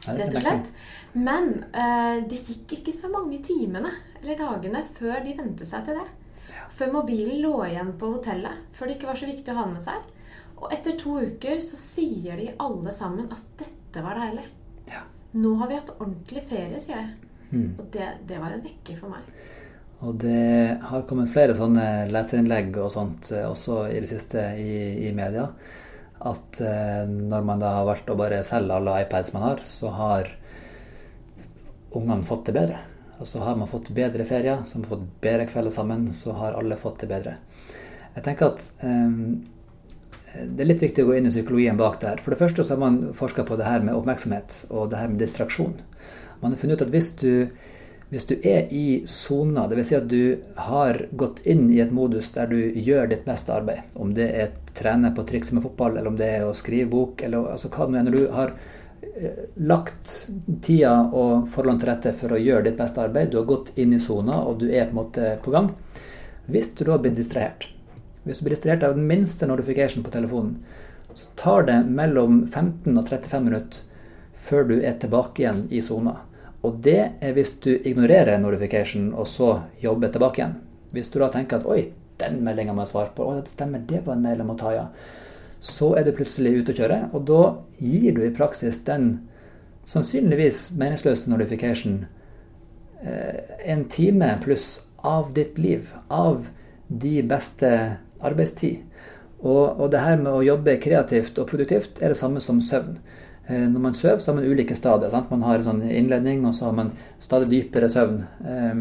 Rett 0.06 0.34
og 0.34 0.42
slett. 0.42 0.68
Men 1.16 1.48
uh, 1.72 2.18
det 2.28 2.42
gikk 2.42 2.74
ikke 2.76 2.92
så 2.92 3.08
mange 3.08 3.40
timene 3.46 3.94
eller 4.20 4.36
dagene 4.36 4.82
før 4.98 5.22
de 5.24 5.32
vente 5.38 5.64
seg 5.68 5.86
til 5.86 5.96
det. 5.96 6.04
Før 6.76 6.92
mobilen 6.98 7.40
lå 7.40 7.54
igjen 7.70 7.94
på 7.96 8.10
hotellet. 8.18 8.66
Før 8.76 8.90
det 8.90 8.98
ikke 8.98 9.08
var 9.08 9.20
så 9.22 9.30
viktig 9.30 9.54
å 9.54 9.58
ha 9.62 9.66
med 9.70 9.84
seg. 9.84 10.04
Og 10.56 10.72
etter 10.72 10.96
to 10.98 11.18
uker 11.20 11.60
så 11.64 11.78
sier 11.78 12.38
de 12.40 12.48
alle 12.62 12.92
sammen 12.94 13.28
at 13.32 13.44
dette 13.60 14.02
var 14.04 14.18
deilig. 14.20 14.46
Ja. 14.88 15.04
Nå 15.36 15.54
har 15.60 15.70
vi 15.70 15.78
hatt 15.78 15.94
ordentlig 15.98 16.42
ferie, 16.48 16.80
sier 16.80 17.02
jeg. 17.02 17.14
Mm. 17.50 17.68
Og 17.78 17.84
det, 17.94 18.08
det, 18.28 18.38
var 18.42 18.54
en 18.54 18.64
vekker 18.64 18.98
for 18.98 19.12
meg. 19.12 19.26
Og 20.04 20.16
det 20.20 20.78
har 20.84 21.04
kommet 21.08 21.32
flere 21.32 21.56
sånne 21.56 22.06
leserinnlegg 22.12 22.74
og 22.82 22.90
sånt 22.92 23.30
eh, 23.32 23.46
også 23.48 23.86
i 23.92 24.00
det 24.02 24.10
siste 24.10 24.42
i, 24.60 25.06
i 25.08 25.12
media. 25.16 25.46
At 26.26 26.60
eh, 26.64 27.04
når 27.08 27.46
man 27.46 27.62
da 27.62 27.76
har 27.78 27.88
valgt 27.88 28.10
å 28.12 28.18
bare 28.18 28.42
selge 28.46 28.76
alle 28.76 28.98
iPads 29.04 29.32
man 29.36 29.46
har, 29.50 29.64
så 29.68 29.92
har 29.96 30.30
ungene 31.96 32.26
fått 32.28 32.48
det 32.48 32.56
bedre. 32.56 32.82
Og 33.16 33.28
så 33.28 33.40
har 33.40 33.56
man 33.56 33.70
fått 33.70 33.88
bedre 33.96 34.26
ferier, 34.28 34.64
så 34.64 34.76
har 34.76 34.82
man 34.82 34.90
fått 34.90 35.06
bedre 35.24 35.46
kvelder 35.48 35.72
sammen. 35.72 36.08
Så 36.14 36.34
har 36.36 36.56
alle 36.56 36.76
fått 36.80 37.00
det 37.04 37.08
bedre. 37.12 37.36
Jeg 38.16 38.24
tenker 38.24 38.52
at 38.52 38.66
um, 38.84 39.44
det 40.34 40.64
er 40.64 40.68
litt 40.68 40.82
viktig 40.82 41.04
å 41.04 41.10
gå 41.10 41.18
inn 41.18 41.28
i 41.28 41.32
psykologien 41.32 41.78
bak 41.78 42.00
der. 42.02 42.20
For 42.22 42.34
det 42.34 42.40
første 42.40 42.64
så 42.64 42.74
har 42.74 42.82
man 42.82 42.98
forska 43.16 43.44
på 43.46 43.56
det 43.58 43.68
her 43.68 43.84
med 43.84 43.96
oppmerksomhet 43.96 44.64
og 44.68 44.90
det 44.90 45.00
her 45.00 45.12
med 45.12 45.22
distraksjon. 45.22 45.76
Man 46.40 46.52
har 46.52 46.60
funnet 46.60 46.80
ut 46.80 46.86
at 46.86 46.92
hvis 46.92 47.10
du, 47.20 47.30
hvis 48.10 48.26
du 48.28 48.34
er 48.42 48.72
i 48.74 49.02
sona, 49.08 49.66
dvs. 49.70 49.88
Si 49.88 49.98
at 49.98 50.08
du 50.10 50.36
har 50.68 50.98
gått 51.16 51.44
inn 51.48 51.68
i 51.72 51.80
et 51.84 51.94
modus 51.94 52.32
der 52.34 52.50
du 52.50 52.58
gjør 52.58 53.12
ditt 53.12 53.24
beste 53.28 53.54
arbeid, 53.54 53.86
om 53.94 54.12
det 54.16 54.26
er 54.42 54.56
trene 54.76 55.12
på 55.16 55.24
triks 55.28 55.54
med 55.54 55.64
fotball, 55.64 55.96
eller 55.96 56.12
om 56.12 56.18
det 56.18 56.32
er 56.40 56.48
å 56.48 56.56
skrive 56.56 56.90
bok, 56.92 57.22
eller 57.22 57.52
altså 57.54 57.72
hva 57.72 57.88
det 57.88 58.00
er, 58.00 58.08
når 58.08 58.18
du 58.18 58.34
har 58.34 58.52
eh, 59.06 59.40
lagt 59.70 60.16
tida 60.66 60.98
og 61.06 61.48
forholdene 61.54 61.84
til 61.84 61.92
rette 61.92 62.16
for 62.18 62.36
å 62.36 62.42
gjøre 62.42 62.68
ditt 62.68 62.82
beste 62.82 63.06
arbeid, 63.06 63.32
du 63.32 63.40
har 63.40 63.48
gått 63.48 63.72
inn 63.80 63.94
i 63.96 64.02
sona, 64.02 64.42
og 64.42 64.60
du 64.60 64.68
er 64.68 64.90
på 64.90 64.92
en 64.92 65.00
måte 65.00 65.32
på 65.44 65.54
gang 65.54 65.72
Hvis 66.46 66.68
du 66.78 66.84
da 66.86 66.94
blir 67.02 67.10
distrahert, 67.10 67.64
hvis 68.26 68.40
du 68.40 68.46
blir 68.46 68.56
registrert 68.56 68.82
av 68.82 68.96
den 68.96 69.06
minste 69.06 69.46
notification 69.46 70.04
på 70.04 70.10
telefonen, 70.10 70.58
så 71.16 71.26
tar 71.38 71.62
det 71.68 71.76
mellom 71.88 72.42
15 72.46 72.92
og 72.92 73.08
35 73.08 73.44
minutter 73.44 73.84
før 74.36 74.66
du 74.68 74.74
er 74.82 74.98
tilbake 75.00 75.42
igjen 75.42 75.62
i 75.72 75.80
sona. 75.80 76.18
Og 76.66 76.80
det 76.84 76.98
er 77.22 77.36
hvis 77.36 77.54
du 77.64 77.70
ignorerer 77.76 78.40
notification 78.42 79.12
og 79.14 79.28
så 79.30 79.52
jobber 79.80 80.12
tilbake 80.12 80.42
igjen. 80.42 80.58
Hvis 80.92 81.08
du 81.12 81.20
da 81.22 81.30
tenker 81.32 81.60
at 81.60 81.66
'oi, 81.66 81.92
den 82.20 82.42
meldinga 82.44 82.74
må 82.74 82.84
jeg 82.84 82.92
svare 82.92 83.14
på', 83.16 83.24
'å, 83.24 83.40
det 83.40 83.54
stemmer, 83.54 83.80
det 83.86 84.02
var 84.06 84.16
en 84.16 84.22
mail 84.22 84.38
jeg 84.38 84.46
må 84.46 84.58
ta', 84.58 84.74
ja. 84.74 84.86
Så 85.60 85.94
er 85.96 86.04
du 86.04 86.12
plutselig 86.12 86.60
ute 86.60 86.72
å 86.72 86.76
kjøre, 86.76 86.98
og 87.14 87.24
da 87.26 87.42
gir 87.78 88.12
du 88.14 88.22
i 88.24 88.34
praksis 88.34 88.78
den 88.84 89.28
sannsynligvis 89.86 90.76
meningsløse 90.76 91.30
notification 91.30 92.06
eh, 93.02 93.40
en 93.64 93.84
time 93.88 94.38
pluss 94.42 94.82
av 95.02 95.32
ditt 95.32 95.58
liv. 95.58 95.92
Av 96.10 96.48
de 96.88 97.22
beste 97.22 97.96
arbeidstid. 98.24 98.84
Og, 99.42 99.80
og, 99.80 99.90
det 99.92 100.00
her 100.00 100.16
med 100.20 100.32
å 100.32 100.44
jobbe 100.44 100.78
kreativt 100.82 101.38
og 101.38 101.48
produktivt 101.50 102.00
er 102.00 102.12
det 102.12 102.18
samme 102.18 102.40
som 102.40 102.60
søvn. 102.64 102.96
Eh, 103.46 103.66
når 103.68 103.82
man 103.82 103.94
sover, 103.94 104.18
så 104.18 104.32
har 104.32 104.38
man 104.40 104.48
ulike 104.48 104.74
stadier. 104.74 105.12
Sant? 105.12 105.30
Man 105.30 105.44
har 105.46 105.60
en 105.60 105.66
sånn 105.66 105.82
innledning, 105.86 106.44
og 106.48 106.56
så 106.56 106.70
har 106.70 106.78
man 106.78 106.94
stadig 107.22 107.50
dypere 107.52 107.90
søvn. 107.92 108.22
Eh, 108.46 108.80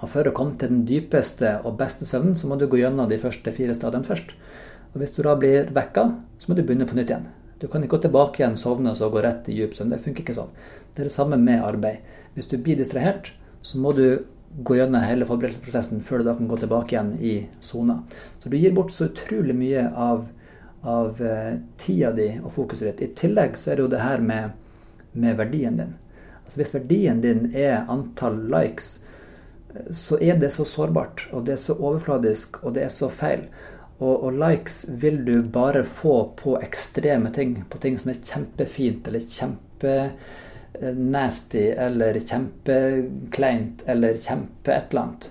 og 0.00 0.08
For 0.08 0.26
å 0.26 0.34
komme 0.36 0.56
til 0.56 0.72
den 0.72 0.86
dypeste 0.88 1.58
og 1.68 1.76
beste 1.80 2.08
søvnen, 2.08 2.36
så 2.36 2.48
må 2.48 2.56
du 2.58 2.66
gå 2.70 2.80
gjennom 2.80 3.08
de 3.08 3.20
første 3.20 3.52
fire 3.52 3.76
stadiene 3.76 4.08
først. 4.08 4.34
Og 4.92 5.02
Hvis 5.02 5.14
du 5.14 5.22
da 5.22 5.36
blir 5.38 5.70
vekka, 5.76 6.06
så 6.40 6.50
må 6.50 6.56
du 6.56 6.64
begynne 6.64 6.88
på 6.88 6.96
nytt 6.96 7.12
igjen. 7.12 7.28
Du 7.60 7.68
kan 7.68 7.82
ikke 7.84 7.98
gå 7.98 8.06
tilbake 8.06 8.40
igjen, 8.40 8.56
sovne 8.56 8.94
og 8.94 8.96
så 8.96 9.10
gå 9.12 9.20
rett 9.20 9.48
i 9.52 9.58
dyp 9.58 9.76
søvn. 9.76 9.92
Det 9.92 10.00
funker 10.00 10.24
ikke 10.24 10.38
sånn. 10.38 10.54
Det 10.94 11.04
er 11.04 11.10
det 11.10 11.14
samme 11.14 11.36
med 11.38 11.62
arbeid. 11.62 12.00
Hvis 12.34 12.48
du 12.48 12.56
blir 12.58 12.78
distrahert, 12.80 13.32
så 13.62 13.78
må 13.78 13.92
du 13.92 14.24
gå 14.58 14.76
gjennom 14.76 15.04
hele 15.06 15.26
forberedelsesprosessen 15.28 16.02
før 16.02 16.20
du 16.20 16.26
da 16.26 16.34
kan 16.34 16.48
gå 16.50 16.58
tilbake 16.60 16.94
igjen 16.94 17.12
i 17.22 17.34
sona. 17.62 18.00
Så 18.42 18.50
du 18.50 18.56
gir 18.58 18.74
bort 18.74 18.92
så 18.92 19.06
utrolig 19.06 19.54
mye 19.56 19.86
av, 19.94 20.24
av 20.82 21.20
uh, 21.22 21.54
tida 21.78 22.10
di 22.16 22.32
og 22.42 22.52
fokuset 22.56 22.90
ditt. 22.90 23.04
I 23.06 23.20
tillegg 23.22 23.58
så 23.58 23.70
er 23.70 23.78
det 23.78 23.86
jo 23.86 23.92
det 23.94 24.02
her 24.02 24.24
med, 24.24 24.56
med 25.12 25.38
verdien 25.38 25.78
din. 25.78 25.94
Altså 26.44 26.62
Hvis 26.62 26.74
verdien 26.74 27.22
din 27.22 27.46
er 27.54 27.86
antall 27.92 28.40
likes, 28.50 28.96
eh, 29.70 29.92
så 29.94 30.18
er 30.18 30.40
det 30.42 30.50
så 30.50 30.66
sårbart, 30.66 31.28
og 31.30 31.46
det 31.46 31.54
er 31.54 31.62
så 31.62 31.76
overfladisk, 31.78 32.58
og 32.64 32.74
det 32.74 32.88
er 32.88 32.94
så 32.94 33.06
feil. 33.08 33.46
Og, 34.00 34.24
og, 34.24 34.32
likes 34.34 34.82
vil 34.88 35.20
du 35.26 35.42
bare 35.44 35.84
få 35.84 36.32
på 36.40 36.56
ekstreme 36.58 37.30
ting, 37.36 37.58
på 37.70 37.78
ting 37.78 37.98
som 38.00 38.10
er 38.10 38.22
kjempefint 38.24 39.06
eller 39.06 39.26
kjempe 39.28 39.96
nasty 40.96 41.70
eller 41.70 42.16
kjempekleint 42.20 43.82
eller 43.86 44.16
kjempe 44.16 44.72
et 44.74 44.92
eller 44.92 45.02
annet. 45.02 45.30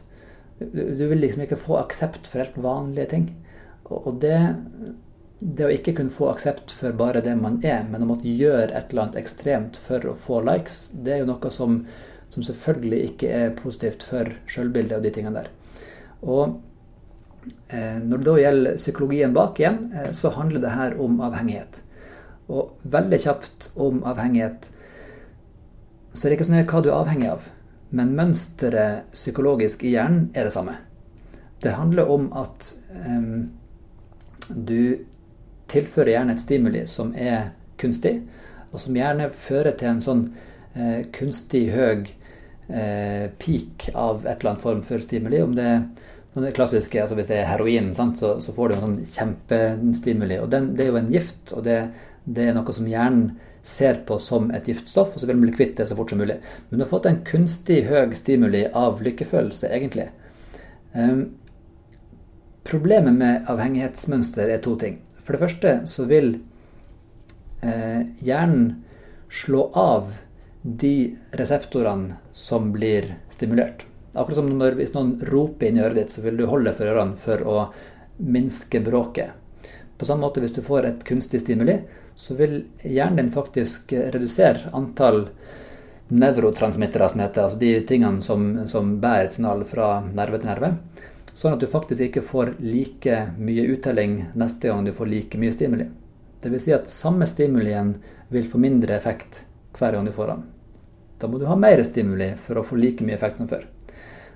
Du 0.59 1.05
vil 1.07 1.21
liksom 1.21 1.45
ikke 1.45 1.59
få 1.59 1.77
aksept 1.79 2.27
for 2.27 2.43
helt 2.43 2.57
vanlige 2.59 3.11
ting. 3.13 3.29
Og 3.89 4.19
det, 4.21 4.37
det 5.39 5.65
å 5.65 5.71
ikke 5.73 5.95
kunne 5.97 6.13
få 6.13 6.29
aksept 6.33 6.73
for 6.75 6.95
bare 6.97 7.23
det 7.25 7.35
man 7.39 7.57
er, 7.65 7.85
men 7.89 8.03
å 8.03 8.09
måtte 8.11 8.29
gjøre 8.29 8.73
et 8.73 8.91
eller 8.91 9.07
annet 9.07 9.21
ekstremt 9.21 9.79
for 9.81 10.05
å 10.05 10.17
få 10.19 10.41
likes, 10.45 10.89
det 10.93 11.15
er 11.15 11.23
jo 11.23 11.29
noe 11.31 11.53
som, 11.53 11.79
som 12.29 12.45
selvfølgelig 12.45 13.03
ikke 13.13 13.31
er 13.43 13.55
positivt 13.57 14.05
for 14.05 14.33
sjølbildet 14.51 14.99
og 14.99 15.07
de 15.07 15.13
tingene 15.15 15.39
der. 15.39 15.53
Og 16.21 16.59
eh, 17.71 17.97
når 18.03 18.17
det 18.19 18.27
da 18.27 18.39
gjelder 18.43 18.81
psykologien 18.81 19.37
bak 19.37 19.61
igjen, 19.63 19.79
eh, 19.95 20.11
så 20.13 20.33
handler 20.35 20.65
det 20.65 20.75
her 20.75 20.99
om 21.01 21.17
avhengighet. 21.23 21.81
Og 22.49 22.75
veldig 22.83 23.21
kjapt 23.23 23.71
om 23.79 24.03
avhengighet 24.09 24.69
så 26.13 26.25
er 26.25 26.31
det 26.31 26.39
ikke 26.39 26.49
sånn 26.49 26.61
hva 26.63 26.81
du 26.83 26.89
er 26.89 26.97
avhengig 26.97 27.29
av. 27.31 27.47
Men 27.95 28.13
mønsteret 28.17 29.09
psykologisk 29.15 29.83
i 29.83 29.95
hjernen 29.95 30.29
er 30.37 30.45
det 30.47 30.53
samme. 30.53 30.75
Det 31.59 31.75
handler 31.75 32.09
om 32.09 32.29
at 32.37 32.69
um, 33.05 33.49
du 34.49 35.05
tilfører 35.69 36.13
hjernen 36.15 36.35
et 36.35 36.43
stimuli 36.43 36.85
som 36.89 37.11
er 37.17 37.51
kunstig, 37.81 38.19
og 38.69 38.79
som 38.81 38.95
gjerne 38.95 39.31
fører 39.33 39.75
til 39.77 39.91
en 39.91 40.03
sånn 40.03 40.23
uh, 40.77 41.01
kunstig 41.15 41.67
høy 41.73 42.07
eh, 42.69 43.29
peak 43.41 43.89
av 43.93 44.25
et 44.25 44.39
eller 44.39 44.51
annet 44.53 44.63
form 44.63 44.81
for 44.85 45.01
stimuli. 45.03 45.41
Om 45.41 45.55
det, 45.57 45.71
det 46.33 46.53
klassiske, 46.55 47.01
altså 47.01 47.15
Hvis 47.15 47.27
det 47.27 47.39
er 47.39 47.49
heroin, 47.49 47.93
sant, 47.93 48.19
så, 48.19 48.37
så, 48.41 48.53
får 48.53 48.69
du 48.69 48.75
en 48.75 48.85
sånn 48.85 48.99
kjempestimuli. 49.15 50.39
og 50.39 50.49
den, 50.53 50.75
Det 50.75 50.85
er 50.85 50.91
jo 50.93 51.01
en 51.01 51.13
gift, 51.13 51.53
og 51.53 51.63
det, 51.65 51.79
det 52.25 52.49
er 52.49 52.57
noe 52.57 52.75
som 52.75 52.87
hjernen 52.87 53.31
ser 53.63 54.01
på 54.07 54.17
som 54.21 54.49
et 54.55 54.67
giftstoff, 54.69 55.13
og 55.13 55.21
så 55.21 55.27
vil 55.27 55.37
man 55.37 55.49
bli 55.49 55.57
kvitt 55.57 55.75
det 55.77 55.87
så 55.89 55.97
fort 55.97 56.13
som 56.13 56.21
mulig. 56.21 56.39
Men 56.69 56.79
du 56.79 56.85
har 56.85 56.91
fått 56.91 57.09
en 57.09 57.21
kunstig 57.27 57.83
høy 57.89 58.15
stimuli 58.17 58.65
av 58.73 59.03
lykkefølelse, 59.03 59.69
egentlig. 59.75 60.09
Um, 60.93 61.25
problemet 62.67 63.17
med 63.17 63.49
avhengighetsmønster 63.51 64.49
er 64.49 64.63
to 64.63 64.75
ting. 64.79 65.01
For 65.23 65.35
det 65.35 65.43
første 65.43 65.75
så 65.89 66.07
vil 66.09 66.31
eh, 67.61 68.01
hjernen 68.25 68.79
slå 69.29 69.67
av 69.77 70.15
de 70.61 71.15
reseptorene 71.37 72.17
som 72.33 72.71
blir 72.73 73.13
stimulert. 73.29 73.85
Akkurat 74.15 74.39
som 74.39 74.49
når, 74.49 74.79
hvis 74.79 74.95
noen 74.95 75.19
roper 75.29 75.69
inn 75.69 75.77
i 75.77 75.83
øret 75.85 75.99
ditt, 75.99 76.15
så 76.15 76.23
vil 76.25 76.39
du 76.39 76.47
holde 76.49 76.73
for 76.73 76.89
ørene 76.89 77.19
for 77.21 77.45
å 77.45 77.59
minske 78.17 78.81
bråket. 78.83 79.37
På 79.99 80.07
samme 80.07 80.25
måte 80.25 80.41
hvis 80.41 80.55
du 80.55 80.63
får 80.65 80.87
et 80.87 81.05
kunstig 81.07 81.43
stimuli, 81.43 81.77
så 82.19 82.35
vil 82.35 82.65
hjernen 82.83 83.15
din 83.15 83.31
faktisk 83.31 83.93
redusere 83.93 84.73
antall 84.75 85.29
nevrotransmittere, 86.07 87.09
som 87.09 87.21
heter, 87.23 87.43
altså 87.43 87.59
de 87.61 87.69
tingene 87.87 88.21
som, 88.21 88.67
som 88.67 88.97
bærer 88.99 89.29
et 89.29 89.37
signal 89.37 89.63
fra 89.69 90.01
nerve 90.03 90.41
til 90.41 90.49
nerve. 90.49 90.73
Sånn 91.31 91.55
at 91.55 91.63
du 91.63 91.69
faktisk 91.71 92.09
ikke 92.09 92.25
får 92.27 92.51
like 92.59 93.21
mye 93.37 93.63
uttelling 93.71 94.17
neste 94.35 94.67
gang 94.67 94.83
du 94.83 94.91
får 94.97 95.07
like 95.13 95.39
mye 95.39 95.53
stimuli. 95.55 95.85
Dvs. 96.43 96.65
Si 96.65 96.75
at 96.75 96.91
samme 96.91 97.27
stimulien 97.29 97.93
vil 98.35 98.51
få 98.51 98.59
mindre 98.59 98.97
effekt 98.97 99.45
hver 99.79 99.95
gang 99.95 100.11
du 100.11 100.11
får 100.11 100.33
den. 100.33 100.43
Da 101.23 101.31
må 101.31 101.39
du 101.39 101.47
ha 101.47 101.55
mer 101.55 101.79
stimuli 101.87 102.33
for 102.43 102.59
å 102.59 102.65
få 102.67 102.81
like 102.83 103.07
mye 103.07 103.15
effekt 103.15 103.39
som 103.39 103.47
før. 103.47 103.63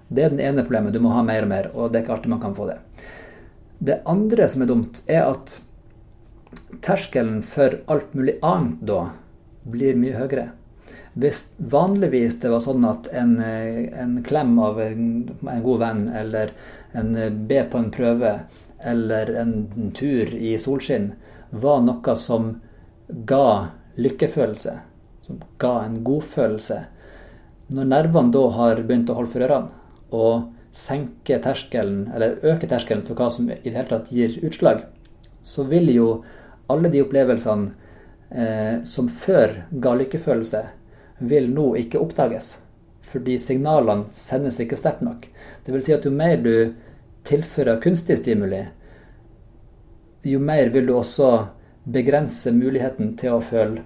Det 0.08 0.24
er 0.24 0.32
den 0.32 0.40
ene 0.40 0.64
problemet. 0.64 0.96
Du 0.96 1.04
må 1.04 1.12
ha 1.18 1.26
mer 1.28 1.44
og 1.44 1.52
mer, 1.52 1.72
og 1.76 1.92
det 1.92 2.00
er 2.00 2.08
ikke 2.08 2.16
alltid 2.16 2.36
man 2.38 2.46
kan 2.48 2.56
få 2.56 2.72
det. 2.72 2.80
Det 3.84 4.02
andre 4.08 4.48
som 4.48 4.64
er 4.64 4.72
dumt, 4.72 5.04
er 5.12 5.26
at 5.28 5.60
terskelen 6.82 7.42
for 7.44 7.80
alt 7.92 8.14
mulig 8.14 8.38
annet 8.42 8.84
da 8.88 9.00
blir 9.64 9.98
mye 10.00 10.18
høyere. 10.18 10.50
Hvis 11.14 11.44
vanligvis 11.58 12.40
det 12.42 12.50
var 12.50 12.64
sånn 12.64 12.86
at 12.90 13.08
en, 13.14 13.36
en 13.40 14.16
klem 14.26 14.56
av 14.60 14.80
en, 14.82 15.04
en, 15.46 15.62
god 15.66 15.84
venn, 15.84 16.08
eller 16.10 16.54
en 16.98 17.14
B 17.48 17.62
på 17.70 17.80
en 17.80 17.92
prøve, 17.94 18.34
eller 18.84 19.30
en 19.40 19.54
tur 19.96 20.34
i 20.34 20.56
solskinn, 20.60 21.12
var 21.52 21.84
noe 21.86 22.16
som 22.18 22.56
ga 23.30 23.70
lykkefølelse, 24.02 24.74
som 25.22 25.40
ga 25.62 25.76
en 25.84 26.02
godfølelse 26.04 26.80
Når 27.74 27.86
nervene 27.88 28.34
da 28.34 28.42
har 28.58 28.82
begynt 28.82 29.10
å 29.10 29.16
holde 29.18 29.32
for 29.32 29.46
ørene 29.46 29.70
og 30.14 30.50
senke 30.74 31.38
terskelen, 31.42 32.08
eller 32.14 32.42
øke 32.44 32.68
terskelen 32.70 33.06
for 33.08 33.18
hva 33.18 33.30
som 33.32 33.48
i 33.50 33.56
det 33.64 33.78
hele 33.78 33.90
tatt 33.90 34.12
gir 34.14 34.36
utslag, 34.46 34.84
så 35.46 35.66
vil 35.70 35.90
jo 35.94 36.08
alle 36.72 36.90
de 36.90 37.02
opplevelsene 37.04 37.72
eh, 38.30 38.84
som 38.84 39.10
før 39.10 39.64
ga 39.72 39.96
lykkefølelse, 40.00 40.64
vil 41.20 41.50
nå 41.54 41.74
ikke 41.80 42.02
oppdages. 42.02 42.58
Fordi 43.04 43.38
signalene 43.40 44.10
sendes 44.18 44.60
ikke 44.64 44.80
sterkt 44.80 45.04
nok. 45.06 45.28
Vil 45.68 45.84
si 45.86 45.96
at 45.96 46.06
jo 46.08 46.12
mer 46.14 46.38
du 46.44 46.74
tilfører 47.28 47.82
kunstig 47.84 48.18
stimuli, 48.20 48.64
jo 50.24 50.40
mer 50.40 50.72
vil 50.72 50.88
du 50.88 50.96
også 50.96 51.30
begrense 51.84 52.52
muligheten 52.56 53.12
til 53.20 53.36
å 53.36 53.44
føle 53.44 53.84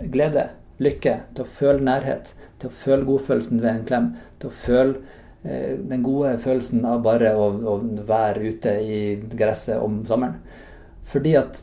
glede, 0.00 0.48
lykke, 0.80 1.18
til 1.36 1.44
å 1.44 1.48
føle 1.48 1.84
nærhet, 1.84 2.32
til 2.58 2.70
å 2.70 2.76
føle 2.76 3.06
godfølelsen 3.08 3.60
ved 3.60 3.70
en 3.70 3.84
klem, 3.88 4.08
til 4.40 4.50
å 4.50 4.56
føle 4.64 5.20
Eh, 5.44 5.78
den 5.78 6.02
gode 6.02 6.38
følelsen 6.40 6.86
av 6.88 7.02
bare 7.04 7.34
å, 7.36 7.50
å, 7.68 7.76
være 8.08 8.48
ute 8.48 8.70
i 8.80 9.00
gresset 9.36 9.76
om 9.76 9.98
sommeren. 10.08 10.38
Fordi 11.04 11.34
at 11.36 11.60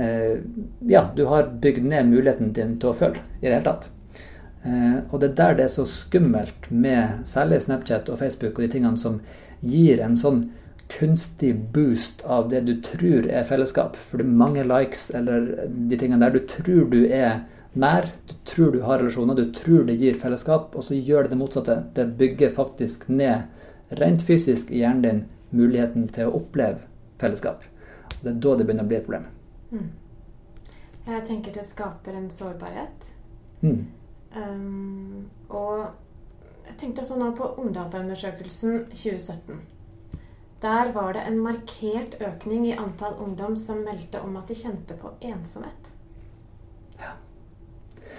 ja, 0.00 1.02
du 1.16 1.24
har 1.28 1.48
bygd 1.62 1.84
ned 1.84 2.08
muligheten 2.08 2.52
din 2.56 2.76
til 2.80 2.92
å 2.92 2.96
føle 2.96 3.20
i 3.40 3.48
det 3.48 3.56
hele 3.56 3.66
tatt. 3.66 3.88
Eh, 4.62 4.96
og 5.08 5.20
det 5.20 5.30
er 5.30 5.36
der 5.36 5.54
det 5.56 5.64
er 5.64 5.72
så 5.72 5.86
skummelt 5.88 6.68
med 6.70 7.22
særlig 7.28 7.62
Snapchat 7.64 8.10
og 8.12 8.18
Facebook 8.20 8.58
og 8.58 8.66
de 8.66 8.72
tingene 8.74 9.00
som 9.00 9.20
gir 9.64 10.02
en 10.04 10.16
sånn 10.16 10.50
kunstig 10.90 11.54
boost 11.72 12.24
av 12.26 12.50
det 12.50 12.64
du 12.66 12.74
tror 12.84 13.28
er 13.30 13.46
fellesskap. 13.48 13.96
For 14.10 14.20
det 14.20 14.26
er 14.26 14.42
mange 14.42 14.66
likes 14.66 15.08
eller 15.16 15.48
de 15.68 15.96
tingene 15.96 16.20
der 16.20 16.34
du 16.34 16.42
tror 16.50 16.90
du 16.92 17.04
er 17.06 17.44
nær, 17.72 18.10
du 18.26 18.34
tror 18.44 18.74
du 18.74 18.82
har 18.84 18.98
relasjoner, 18.98 19.38
du 19.38 19.54
tror 19.54 19.86
det 19.86 20.00
gir 20.00 20.18
fellesskap, 20.18 20.74
og 20.74 20.84
så 20.84 20.98
gjør 20.98 21.24
det 21.24 21.36
det 21.36 21.40
motsatte. 21.40 21.76
Det 21.94 22.08
bygger 22.18 22.56
faktisk 22.56 23.06
ned, 23.08 23.46
rent 24.02 24.24
fysisk 24.26 24.74
i 24.74 24.82
hjernen 24.82 25.04
din, 25.06 25.26
muligheten 25.54 26.10
til 26.14 26.28
å 26.28 26.40
oppleve 26.42 26.82
fellesskap. 27.22 27.62
Og 28.18 28.24
det 28.24 28.34
er 28.34 28.42
da 28.42 28.56
det 28.58 28.66
begynner 28.66 28.86
å 28.86 28.90
bli 28.90 28.98
et 28.98 29.06
problem. 29.06 29.30
Mm. 29.70 29.90
Jeg 31.06 31.24
tenker 31.26 31.54
det 31.54 31.64
skaper 31.64 32.16
en 32.16 32.30
sårbarhet. 32.30 33.12
Mm. 33.60 33.86
Um, 34.36 35.30
og 35.48 35.90
jeg 36.66 36.76
tenkte 36.78 37.02
også 37.02 37.18
nå 37.18 37.30
på 37.36 37.48
Ungdataundersøkelsen 37.62 38.84
2017. 38.92 39.60
Der 40.62 40.92
var 40.92 41.14
det 41.16 41.24
en 41.26 41.38
markert 41.40 42.18
økning 42.20 42.66
i 42.68 42.76
antall 42.76 43.16
ungdom 43.24 43.56
som 43.56 43.80
meldte 43.86 44.20
om 44.20 44.36
at 44.36 44.48
de 44.48 44.54
kjente 44.54 44.96
på 45.00 45.14
ensomhet. 45.24 45.94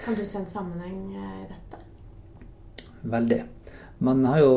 Kan 0.01 0.15
du 0.17 0.25
se 0.25 0.39
en 0.39 0.45
sammenheng 0.45 1.15
eh, 1.15 1.41
i 1.43 1.47
dette? 1.51 1.77
Veldig. 3.01 3.43
Man 4.01 4.25
har 4.25 4.39
jo, 4.41 4.53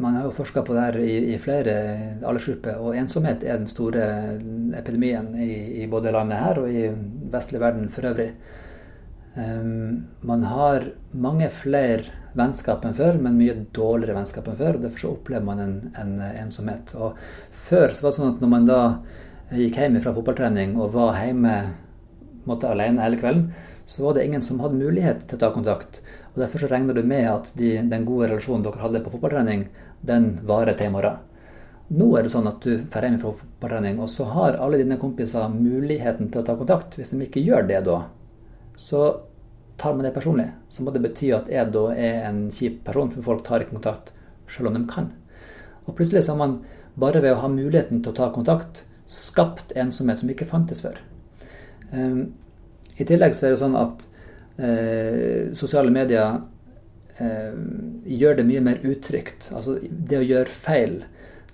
man 0.00 0.16
jo 0.22 0.32
forska 0.32 0.62
på 0.64 0.74
det 0.74 0.84
her 0.86 0.98
i, 1.04 1.14
i 1.34 1.38
flere 1.42 1.74
aldersgrupper, 2.24 2.80
og 2.80 2.96
ensomhet 2.96 3.44
er 3.44 3.60
den 3.60 3.68
store 3.70 4.06
epidemien 4.78 5.34
i, 5.36 5.82
i, 5.82 5.88
både 5.90 6.14
landet 6.14 6.40
her 6.40 6.60
og 6.62 6.70
i 6.72 6.86
vestlig 7.32 7.60
verden 7.60 7.90
for 7.92 8.08
øvrig. 8.08 8.30
Um, 9.34 10.06
man 10.22 10.46
har 10.46 10.88
mange 11.12 11.50
flere 11.52 12.14
vennskap 12.38 12.86
enn 12.86 12.96
før, 12.96 13.18
men 13.20 13.36
mye 13.38 13.58
dårligere 13.76 14.16
vennskap 14.16 14.48
enn 14.48 14.58
før. 14.58 14.78
og 14.78 14.86
Derfor 14.86 15.02
så 15.02 15.12
opplever 15.12 15.46
man 15.46 15.62
en, 15.62 15.76
en 16.00 16.16
ensomhet. 16.32 16.94
Og 16.96 17.20
Før 17.50 17.92
så 17.92 18.06
var 18.06 18.14
det 18.14 18.18
sånn 18.18 18.32
at 18.32 18.42
når 18.42 18.52
man 18.56 18.68
da 18.70 18.80
gikk 19.54 19.78
hjem 19.78 20.00
fra 20.02 20.14
fotballtrening 20.16 20.78
og 20.80 20.94
var 20.96 21.20
hjemme 21.20 21.54
måtte, 22.48 22.68
alene 22.70 23.04
hele 23.04 23.20
kvelden, 23.20 23.50
så 23.86 24.06
var 24.06 24.16
det 24.16 24.24
ingen 24.26 24.42
som 24.44 24.60
hadde 24.64 24.80
mulighet 24.80 25.26
til 25.28 25.38
å 25.38 25.42
ta 25.44 25.52
kontakt. 25.54 26.00
Og 26.34 26.40
Derfor 26.42 26.64
så 26.64 26.70
regner 26.70 26.96
du 26.96 27.04
med 27.06 27.28
at 27.30 27.52
de, 27.58 27.76
den 27.78 28.06
gode 28.08 28.28
relasjonen 28.32 28.64
dere 28.66 28.82
hadde 28.82 29.02
på 29.04 29.12
fotballtrening, 29.14 29.68
den 30.02 30.32
varer 30.46 30.74
til 30.74 30.90
i 30.90 30.94
morgen. 30.94 31.22
Nå 31.94 32.08
er 32.16 32.24
det 32.24 32.32
sånn 32.32 32.48
at 32.48 32.64
du 32.64 32.80
drar 32.90 33.06
hjem 33.06 33.20
fra 33.22 33.34
fotballtrening, 33.38 34.00
og 34.02 34.10
så 34.10 34.26
har 34.32 34.58
alle 34.58 34.80
dine 34.80 34.98
kompiser 34.98 35.52
muligheten 35.52 36.32
til 36.32 36.42
å 36.42 36.46
ta 36.48 36.56
kontakt. 36.58 36.96
Hvis 36.98 37.12
de 37.14 37.20
ikke 37.26 37.44
gjør 37.44 37.68
det 37.68 37.84
da, 37.86 38.00
så 38.80 39.04
tar 39.78 39.94
man 39.94 40.08
det 40.08 40.14
personlig. 40.14 40.48
Så 40.68 40.82
må 40.82 40.94
det 40.94 41.02
bety 41.04 41.30
at 41.36 41.50
jeg 41.52 41.70
da 41.74 41.84
er 41.92 42.24
en 42.30 42.48
kjip 42.54 42.82
person, 42.86 43.12
for 43.14 43.28
folk 43.30 43.44
tar 43.46 43.62
ikke 43.62 43.76
kontakt 43.76 44.10
selv 44.50 44.70
om 44.70 44.78
de 44.78 44.82
kan. 44.90 45.12
Og 45.84 45.94
plutselig 45.94 46.24
så 46.24 46.34
har 46.34 46.40
man 46.40 46.58
bare 46.98 47.22
ved 47.22 47.34
å 47.34 47.42
ha 47.42 47.50
muligheten 47.52 48.02
til 48.02 48.14
å 48.14 48.16
ta 48.16 48.30
kontakt 48.34 48.84
skapt 49.10 49.74
ensomhet 49.76 50.22
som 50.22 50.30
ikke 50.32 50.48
fantes 50.48 50.80
før. 50.82 50.98
Um, 51.92 52.32
i 52.96 53.06
tillegg 53.06 53.36
så 53.36 53.48
er 53.48 53.54
det 53.54 53.62
sånn 53.62 53.76
at 53.78 54.06
eh, 54.58 55.50
sosiale 55.56 55.92
medier 55.94 56.40
eh, 57.18 57.56
gjør 58.04 58.38
det 58.38 58.46
mye 58.48 58.62
mer 58.64 58.86
utrygt. 58.86 59.50
Altså 59.54 59.78
det 59.82 60.20
å 60.20 60.26
gjøre 60.26 60.54
feil 60.66 61.02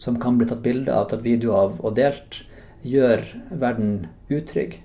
som 0.00 0.16
kan 0.20 0.38
bli 0.40 0.48
tatt 0.48 0.62
bilde 0.64 0.94
av, 0.94 1.10
tatt 1.10 1.24
video 1.24 1.52
av 1.56 1.80
og 1.84 1.96
delt, 1.98 2.42
gjør 2.82 3.24
verden 3.50 4.06
utrygg. 4.32 4.78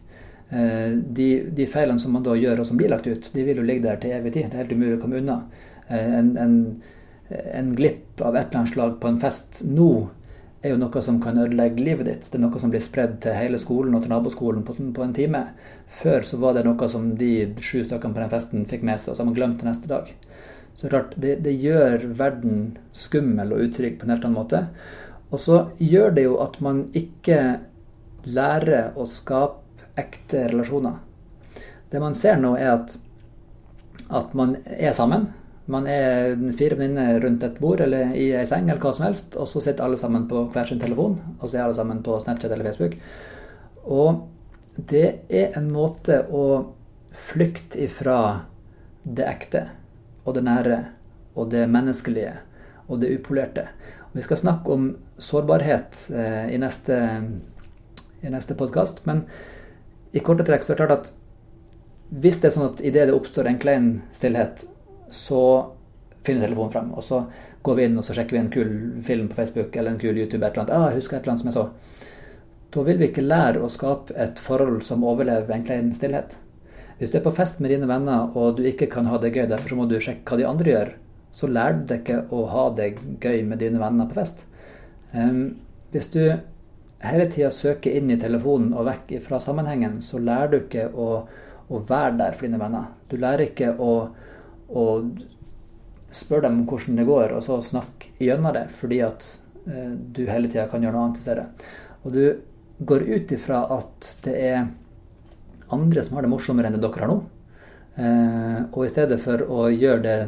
Eh, 0.50 0.92
de, 0.92 1.30
de, 1.56 1.68
feilene 1.72 2.02
som 2.02 2.14
man 2.16 2.26
da 2.26 2.36
gjør 2.38 2.62
og 2.62 2.68
som 2.70 2.80
blir 2.80 2.92
lagt 2.92 3.08
ut, 3.08 3.32
de 3.34 3.46
vil 3.48 3.62
jo 3.62 3.66
ligge 3.66 3.88
der 3.88 4.02
til 4.02 4.18
evig 4.18 4.36
tid. 4.36 4.50
Det 4.52 4.60
er 4.60 4.66
helt 4.66 4.76
umulig 4.76 4.98
å 4.98 5.02
komme 5.06 5.22
unna. 5.22 5.40
Eh, 5.88 6.12
en, 6.20 6.36
en, 6.42 6.60
en 7.32 7.74
glipp 7.78 8.22
av 8.22 8.36
et 8.36 8.50
eller 8.50 8.62
annet 8.62 8.76
slag 8.76 9.00
på 9.02 9.12
en 9.12 9.22
fest 9.22 9.64
nå 9.68 9.90
er 10.66 10.74
jo 10.74 10.80
noe 10.82 11.02
som 11.04 11.20
kan 11.22 11.38
ødelegge 11.38 11.84
livet 11.86 12.08
ditt. 12.10 12.28
Det 12.32 12.40
er 12.40 12.44
noe 12.44 12.60
som 12.62 12.72
blir 12.74 12.84
spredd 12.84 13.20
til 13.24 13.38
hele 13.38 13.60
skolen 13.62 13.96
og 13.96 14.04
til 14.04 14.14
naboskolen 14.14 14.66
på, 14.66 14.76
på, 14.76 15.04
en 15.06 15.14
time. 15.16 15.42
Før 16.02 16.26
så 16.26 16.40
var 16.42 16.58
det 16.58 16.66
noe 16.66 16.90
som 16.92 17.12
de 17.20 17.32
sju 17.62 17.84
stykkene 17.86 18.16
på 18.16 18.24
den 18.24 18.34
festen 18.34 18.66
fikk 18.70 18.86
med 18.88 19.02
seg, 19.02 19.14
og 19.14 19.20
som 19.20 19.30
man 19.30 19.38
glemte 19.38 19.68
neste 19.68 19.90
dag. 19.92 20.10
Så 20.76 20.90
klart, 20.92 21.14
det, 21.22 21.38
det, 21.46 21.54
gjør 21.64 22.04
verden 22.18 22.76
skummel 22.92 23.54
og 23.56 23.68
utrygg 23.70 24.00
på 24.00 24.08
en 24.08 24.16
helt 24.16 24.26
annen 24.28 24.40
måte. 24.40 24.66
Og 25.32 25.40
så 25.40 25.62
gjør 25.80 26.18
det 26.18 26.26
jo 26.26 26.36
at 26.44 26.60
man 26.64 26.84
ikke 26.98 27.40
lærer 28.26 28.98
å 29.00 29.06
skape 29.08 29.88
ekte 29.96 30.50
relasjoner. 30.52 31.00
Det 31.92 32.02
man 32.04 32.18
ser 32.18 32.42
nå, 32.42 32.56
er 32.60 32.74
at, 32.74 32.98
at 34.10 34.34
man 34.36 34.58
er 34.66 34.92
sammen. 34.98 35.30
Man 35.72 35.88
er 35.90 36.36
fire 36.58 36.78
venninner 36.78 37.20
rundt 37.24 37.44
et 37.44 37.58
bord 37.58 37.82
eller 37.82 38.14
i 38.14 38.28
ei 38.38 38.46
seng 38.46 38.68
eller 38.70 38.82
hva 38.84 38.92
som 38.94 39.08
helst, 39.08 39.34
og 39.34 39.50
så 39.50 39.64
sitter 39.66 39.86
alle 39.86 39.98
sammen 39.98 40.28
på 40.30 40.44
hver 40.54 40.70
sin 40.70 40.82
telefon, 40.82 41.18
og 41.40 41.50
så 41.50 41.58
er 41.58 41.64
alle 41.66 41.78
sammen 41.78 42.04
på 42.06 42.20
Snapchat 42.22 42.54
eller 42.54 42.68
Facebook. 42.68 42.98
Og 43.86 44.28
det 44.78 45.08
er 45.30 45.58
en 45.58 45.72
måte 45.74 46.22
å 46.30 46.46
flykte 47.16 47.82
ifra 47.86 48.20
det 49.06 49.26
ekte 49.26 49.64
og 50.26 50.36
det 50.36 50.44
nære 50.46 50.80
og 51.36 51.50
det 51.54 51.66
menneskelige 51.72 52.36
og 52.88 53.02
det 53.02 53.14
upolerte. 53.18 53.68
Vi 54.16 54.24
skal 54.24 54.40
snakke 54.40 54.72
om 54.72 54.88
sårbarhet 55.18 55.98
eh, 56.14 56.54
i 56.56 56.60
neste, 56.62 56.98
i 58.22 58.32
neste 58.32 58.56
podkast, 58.58 59.02
men 59.10 59.26
i 60.16 60.22
korte 60.24 60.46
trekk 60.48 60.64
så 60.64 60.74
er 60.74 60.78
det 60.78 60.86
klart 60.86 61.00
at 61.00 61.14
hvis 62.16 62.38
det 62.40 62.52
er 62.52 62.56
sånn 62.56 62.70
at 62.70 62.84
idet 62.86 63.10
det 63.10 63.16
oppstår 63.18 63.50
en 63.50 63.60
klein 63.60 63.90
stillhet, 64.16 64.64
så 65.12 65.42
finner 66.26 66.48
telefonen 66.48 66.74
frem. 66.74 66.94
Og 66.98 67.04
så 67.04 67.24
går 67.66 67.78
vi 67.78 67.88
inn 67.88 67.98
og 67.98 68.06
så 68.06 68.16
sjekker 68.16 68.38
vi 68.38 68.42
en 68.44 68.54
kul 68.54 68.72
film 69.06 69.28
på 69.30 69.40
Facebook 69.40 69.76
eller 69.76 69.96
en 69.96 70.02
kul 70.02 70.18
YouTube. 70.18 70.46
et 70.46 70.54
eller 70.54 70.64
annet. 70.64 70.74
Ah, 70.76 70.90
jeg 70.94 71.04
et 71.04 71.14
eller 71.14 71.32
annet 71.34 71.44
som 71.44 71.52
jeg 71.52 71.58
så. 71.58 71.68
Da 72.76 72.84
vil 72.84 72.98
vi 73.00 73.08
ikke 73.10 73.24
lære 73.24 73.62
å 73.64 73.72
skape 73.72 74.16
et 74.20 74.40
forhold 74.44 74.82
som 74.84 75.04
overlever 75.08 75.54
en 75.56 75.64
klein 75.64 75.94
stillhet. 75.96 76.38
Hvis 77.00 77.12
du 77.12 77.18
er 77.20 77.24
på 77.26 77.36
fest 77.36 77.60
med 77.60 77.72
dine 77.72 77.88
venner 77.88 78.36
og 78.36 78.58
du 78.58 78.66
ikke 78.68 78.88
kan 78.92 79.08
ha 79.12 79.18
det 79.20 79.34
gøy, 79.36 79.46
derfor 79.52 79.76
må 79.76 79.88
du 79.88 79.98
sjekke 80.00 80.28
hva 80.28 80.40
de 80.40 80.48
andre 80.48 80.72
gjør, 80.72 80.92
så 81.36 81.48
lærer 81.52 81.80
du 81.80 81.88
deg 81.90 82.04
ikke 82.04 82.20
å 82.32 82.44
ha 82.52 82.66
det 82.76 82.90
gøy 83.24 83.42
med 83.48 83.60
dine 83.60 83.82
venner 83.82 84.08
på 84.08 84.16
fest. 84.20 84.46
Um, 85.12 85.58
hvis 85.92 86.08
du 86.14 86.22
hele 87.04 87.26
tida 87.32 87.52
søker 87.52 87.96
inn 87.96 88.12
i 88.12 88.20
telefonen 88.20 88.72
og 88.76 88.88
vekk 88.88 89.18
fra 89.26 89.42
sammenhengen, 89.44 90.00
så 90.04 90.20
lærer 90.24 90.52
du 90.52 90.58
ikke 90.62 90.88
å, 90.92 91.10
å 91.68 91.82
være 91.88 92.16
der 92.22 92.38
for 92.38 92.48
dine 92.48 92.62
venner. 92.62 92.94
Du 93.12 93.18
lærer 93.20 93.50
ikke 93.50 93.74
å 93.76 93.92
og 94.70 95.22
spør 96.16 96.46
dem 96.48 96.64
hvordan 96.70 97.00
det 97.00 97.08
går, 97.08 97.36
og 97.36 97.44
så 97.44 97.60
snakk 97.64 98.10
gjennom 98.22 98.56
det, 98.56 98.68
fordi 98.74 99.02
at 99.06 99.28
eh, 99.68 99.94
du 99.94 100.26
hele 100.30 100.50
tida 100.50 100.68
kan 100.72 100.84
gjøre 100.84 100.96
noe 100.96 101.08
annet 101.10 101.22
i 101.22 101.26
stedet. 101.26 101.68
Og 102.06 102.16
du 102.16 102.24
går 102.86 103.08
ut 103.08 103.32
ifra 103.36 103.62
at 103.76 104.12
det 104.26 104.36
er 104.50 104.68
andre 105.76 106.04
som 106.04 106.18
har 106.18 106.26
det 106.26 106.32
morsommere 106.32 106.70
enn 106.70 106.78
det 106.78 106.84
dere 106.84 107.06
har 107.06 107.12
nå. 107.12 107.22
Eh, 107.96 108.60
og 108.72 108.82
i 108.86 108.92
stedet 108.92 109.20
for 109.24 109.44
å 109.48 109.68
gjøre 109.72 110.04
det 110.04 110.20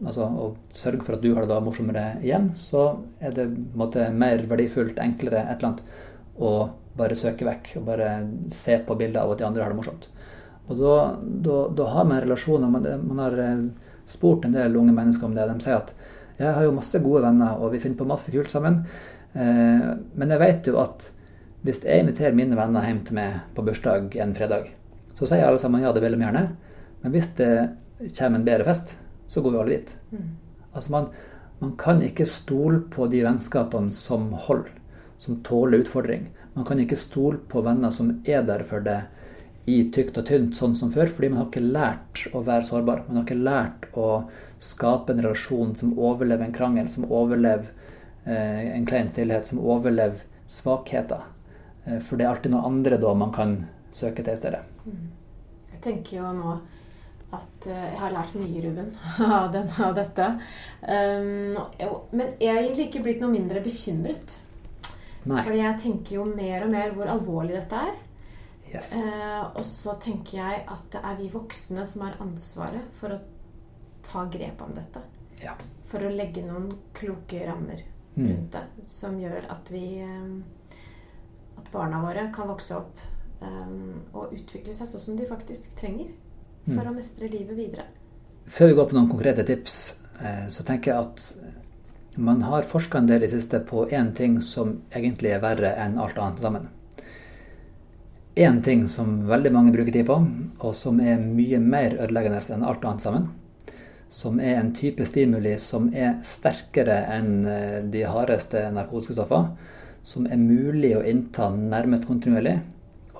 altså 0.00 0.24
å 0.24 0.46
sørge 0.72 1.04
for 1.04 1.16
at 1.16 1.24
du 1.24 1.32
har 1.34 1.44
det 1.44 1.52
da 1.52 1.60
morsommere 1.64 2.04
igjen, 2.24 2.50
så 2.56 3.02
er 3.20 3.34
det 3.36 3.48
måte, 3.76 4.06
mer 4.12 4.44
verdifullt, 4.48 5.00
enklere, 5.02 5.42
et 5.44 5.60
eller 5.60 5.72
annet 5.72 6.40
å 6.40 6.52
bare 6.96 7.18
søke 7.18 7.46
vekk 7.46 7.74
og 7.80 7.86
bare 7.90 8.08
se 8.54 8.78
på 8.86 8.96
bilder 8.98 9.22
av 9.22 9.34
at 9.34 9.42
de 9.42 9.46
andre 9.48 9.64
har 9.64 9.74
det 9.74 9.80
morsomt. 9.80 10.08
Og 10.70 10.78
da, 10.78 10.96
da, 11.18 11.60
da 11.74 11.86
har 11.96 12.06
man 12.06 12.22
relasjoner. 12.22 12.70
Man, 12.70 12.86
man, 13.08 13.22
har 13.24 13.38
eh, 13.42 13.62
spurt 14.06 14.46
en 14.46 14.54
del 14.54 14.76
unge 14.78 14.94
mennesker 14.94 15.26
om 15.26 15.34
det. 15.34 15.48
De 15.50 15.64
sier 15.64 15.80
at 15.80 15.94
jeg 16.40 16.54
har 16.56 16.64
jo 16.64 16.76
masse 16.76 17.00
gode 17.04 17.24
venner, 17.26 17.58
og 17.60 17.74
vi 17.74 17.80
finner 17.82 17.98
på 17.98 18.08
masse 18.08 18.32
kult 18.32 18.52
sammen. 18.52 18.84
Eh, 19.34 19.88
men 20.14 20.36
jeg 20.36 20.40
vet 20.40 20.70
jo 20.70 20.78
at 20.80 21.10
hvis 21.66 21.82
jeg 21.84 22.04
inviterer 22.04 22.36
mine 22.36 22.56
venner 22.56 22.86
hjem 22.86 23.02
til 23.04 23.18
meg 23.18 23.42
på 23.56 23.64
bursdag 23.66 24.14
en 24.22 24.36
fredag, 24.36 24.70
så 25.18 25.28
sier 25.28 25.44
alle 25.44 25.60
sammen 25.60 25.82
ja, 25.84 25.92
det 25.92 26.04
vil 26.04 26.16
de 26.16 26.22
gjerne. 26.22 26.46
Men 27.02 27.14
hvis 27.16 27.32
det 27.36 27.52
kommer 28.16 28.38
en 28.38 28.46
bedre 28.46 28.68
fest, 28.70 28.94
så 29.28 29.42
går 29.42 29.52
vi 29.52 29.60
alle 29.60 29.76
dit. 29.80 29.94
Mm. 30.14 30.28
Altså 30.70 30.94
man, 30.94 31.10
man 31.60 31.74
kan 31.80 32.00
ikke 32.06 32.28
stole 32.28 32.84
på 32.94 33.10
de 33.12 33.24
vennskapene 33.26 33.92
som 33.96 34.30
holder, 34.46 34.70
som 35.20 35.42
tåler 35.44 35.82
utfordring. 35.82 36.30
Man 36.54 36.64
kan 36.66 36.80
ikke 36.80 36.98
stole 36.98 37.42
på 37.50 37.60
venner 37.66 37.92
som 37.92 38.14
er 38.24 38.46
der 38.46 38.64
for 38.66 38.86
det 38.86 39.02
i 39.70 39.90
tykt 39.94 40.18
og 40.20 40.26
tynt, 40.28 40.56
sånn 40.58 40.76
som 40.78 40.92
før, 40.94 41.10
fordi 41.12 41.30
man 41.32 41.42
har 41.42 41.50
ikke 41.50 41.64
lært 41.64 42.24
å 42.34 42.42
være 42.46 42.66
sårbar. 42.66 43.04
Man 43.08 43.20
har 43.20 43.26
ikke 43.28 43.38
lært 43.40 43.86
å 43.98 44.08
skape 44.60 45.14
en 45.14 45.22
relasjon 45.24 45.76
som 45.78 45.94
overlever 45.98 46.46
en 46.46 46.56
krangel, 46.56 46.90
som 46.92 47.06
overlever 47.06 47.70
eh, 48.24 48.74
en 48.74 48.88
klein 48.88 49.08
stillhet, 49.10 49.48
som 49.48 49.62
overlever 49.62 50.24
svakheter. 50.50 51.28
Eh, 51.86 52.00
for 52.00 52.16
det 52.18 52.26
er 52.26 52.34
alltid 52.34 52.54
noe 52.54 52.66
andre 52.68 53.00
da 53.00 53.14
man 53.16 53.32
kan 53.34 53.56
søke 53.94 54.24
til 54.24 54.36
i 54.36 54.40
stedet. 54.40 54.62
Mm. 54.84 55.08
Jeg 55.70 55.82
tenker 55.86 56.20
jo 56.20 56.34
nå 56.36 56.58
at 57.30 57.66
uh, 57.70 57.74
jeg 57.74 57.98
har 58.00 58.10
lært 58.10 58.34
mye, 58.34 58.60
Ruben, 58.64 58.88
av, 59.38 59.50
den, 59.54 59.68
av 59.78 59.94
dette. 59.94 60.24
Um, 60.82 61.58
men 62.10 62.32
jeg 62.42 62.50
er 62.50 62.64
egentlig 62.64 62.88
ikke 62.88 63.04
blitt 63.04 63.22
noe 63.22 63.30
mindre 63.30 63.62
bekymret. 63.62 64.40
Nei. 65.30 65.42
Fordi 65.44 65.60
jeg 65.60 65.78
tenker 65.82 66.16
jo 66.16 66.24
mer 66.26 66.64
og 66.66 66.72
mer 66.72 66.94
hvor 66.96 67.10
alvorlig 67.12 67.54
dette 67.58 67.82
er. 67.86 67.98
Yes. 68.70 68.92
Eh, 68.94 69.42
og 69.54 69.64
så 69.66 69.96
tenker 70.02 70.38
jeg 70.38 70.62
at 70.70 70.90
det 70.94 71.02
er 71.02 71.16
vi 71.18 71.28
voksne 71.32 71.84
som 71.88 72.04
har 72.06 72.18
ansvaret 72.22 72.86
for 72.96 73.14
å 73.14 73.18
ta 74.06 74.24
grep 74.30 74.62
om 74.62 74.74
dette. 74.76 75.02
Ja. 75.42 75.56
For 75.90 76.04
å 76.04 76.12
legge 76.12 76.44
noen 76.46 76.70
kloke 76.94 77.42
rammer 77.46 77.82
mm. 78.14 78.26
rundt 78.26 78.52
det, 78.54 78.64
som 78.88 79.18
gjør 79.20 79.48
at 79.50 79.70
vi 79.72 79.84
eh, 80.04 80.34
At 81.60 81.70
barna 81.72 82.02
våre 82.04 82.28
kan 82.34 82.48
vokse 82.48 82.76
opp 82.76 83.00
eh, 83.42 83.72
og 84.14 84.34
utvikle 84.36 84.72
seg 84.72 84.88
sånn 84.88 85.06
som 85.06 85.18
de 85.18 85.28
faktisk 85.28 85.74
trenger 85.80 86.12
for 86.68 86.82
mm. 86.84 86.90
å 86.92 86.94
mestre 86.94 87.30
livet 87.32 87.56
videre. 87.58 87.88
Før 88.50 88.70
vi 88.70 88.76
går 88.78 88.90
på 88.90 88.96
noen 88.96 89.10
konkrete 89.10 89.44
tips, 89.48 89.80
eh, 90.22 90.46
så 90.52 90.64
tenker 90.66 90.92
jeg 90.92 91.08
at 91.08 92.20
man 92.20 92.42
har 92.42 92.66
forska 92.68 93.00
en 93.00 93.08
del 93.08 93.24
i 93.24 93.30
siste 93.32 93.60
på 93.66 93.86
én 93.94 94.10
ting 94.14 94.40
som 94.44 94.80
egentlig 94.90 95.34
er 95.34 95.42
verre 95.42 95.72
enn 95.80 95.98
alt 96.02 96.18
annet 96.18 96.42
sammen 96.42 96.68
én 98.34 98.62
ting 98.62 98.88
som 98.88 99.26
veldig 99.28 99.52
mange 99.52 99.72
bruker 99.74 99.92
tid 99.92 100.06
på, 100.06 100.16
og 100.60 100.74
som 100.76 101.00
er 101.02 101.20
mye 101.20 101.58
mer 101.62 101.96
ødeleggende 101.98 102.40
enn 102.54 102.66
alt 102.66 102.84
annet 102.84 103.04
sammen. 103.04 103.28
Som 104.10 104.40
er 104.42 104.58
en 104.58 104.72
type 104.74 105.04
stimuli 105.06 105.54
som 105.62 105.90
er 105.94 106.18
sterkere 106.26 106.96
enn 107.14 107.46
eh, 107.46 107.78
de 107.86 108.02
hardeste 108.10 108.64
narkotiske 108.74 109.14
stoffer. 109.14 109.52
Som 110.02 110.26
er 110.26 110.40
mulig 110.40 110.96
å 110.96 111.04
innta 111.06 111.50
nærmest 111.54 112.08
kontinuerlig, 112.08 112.56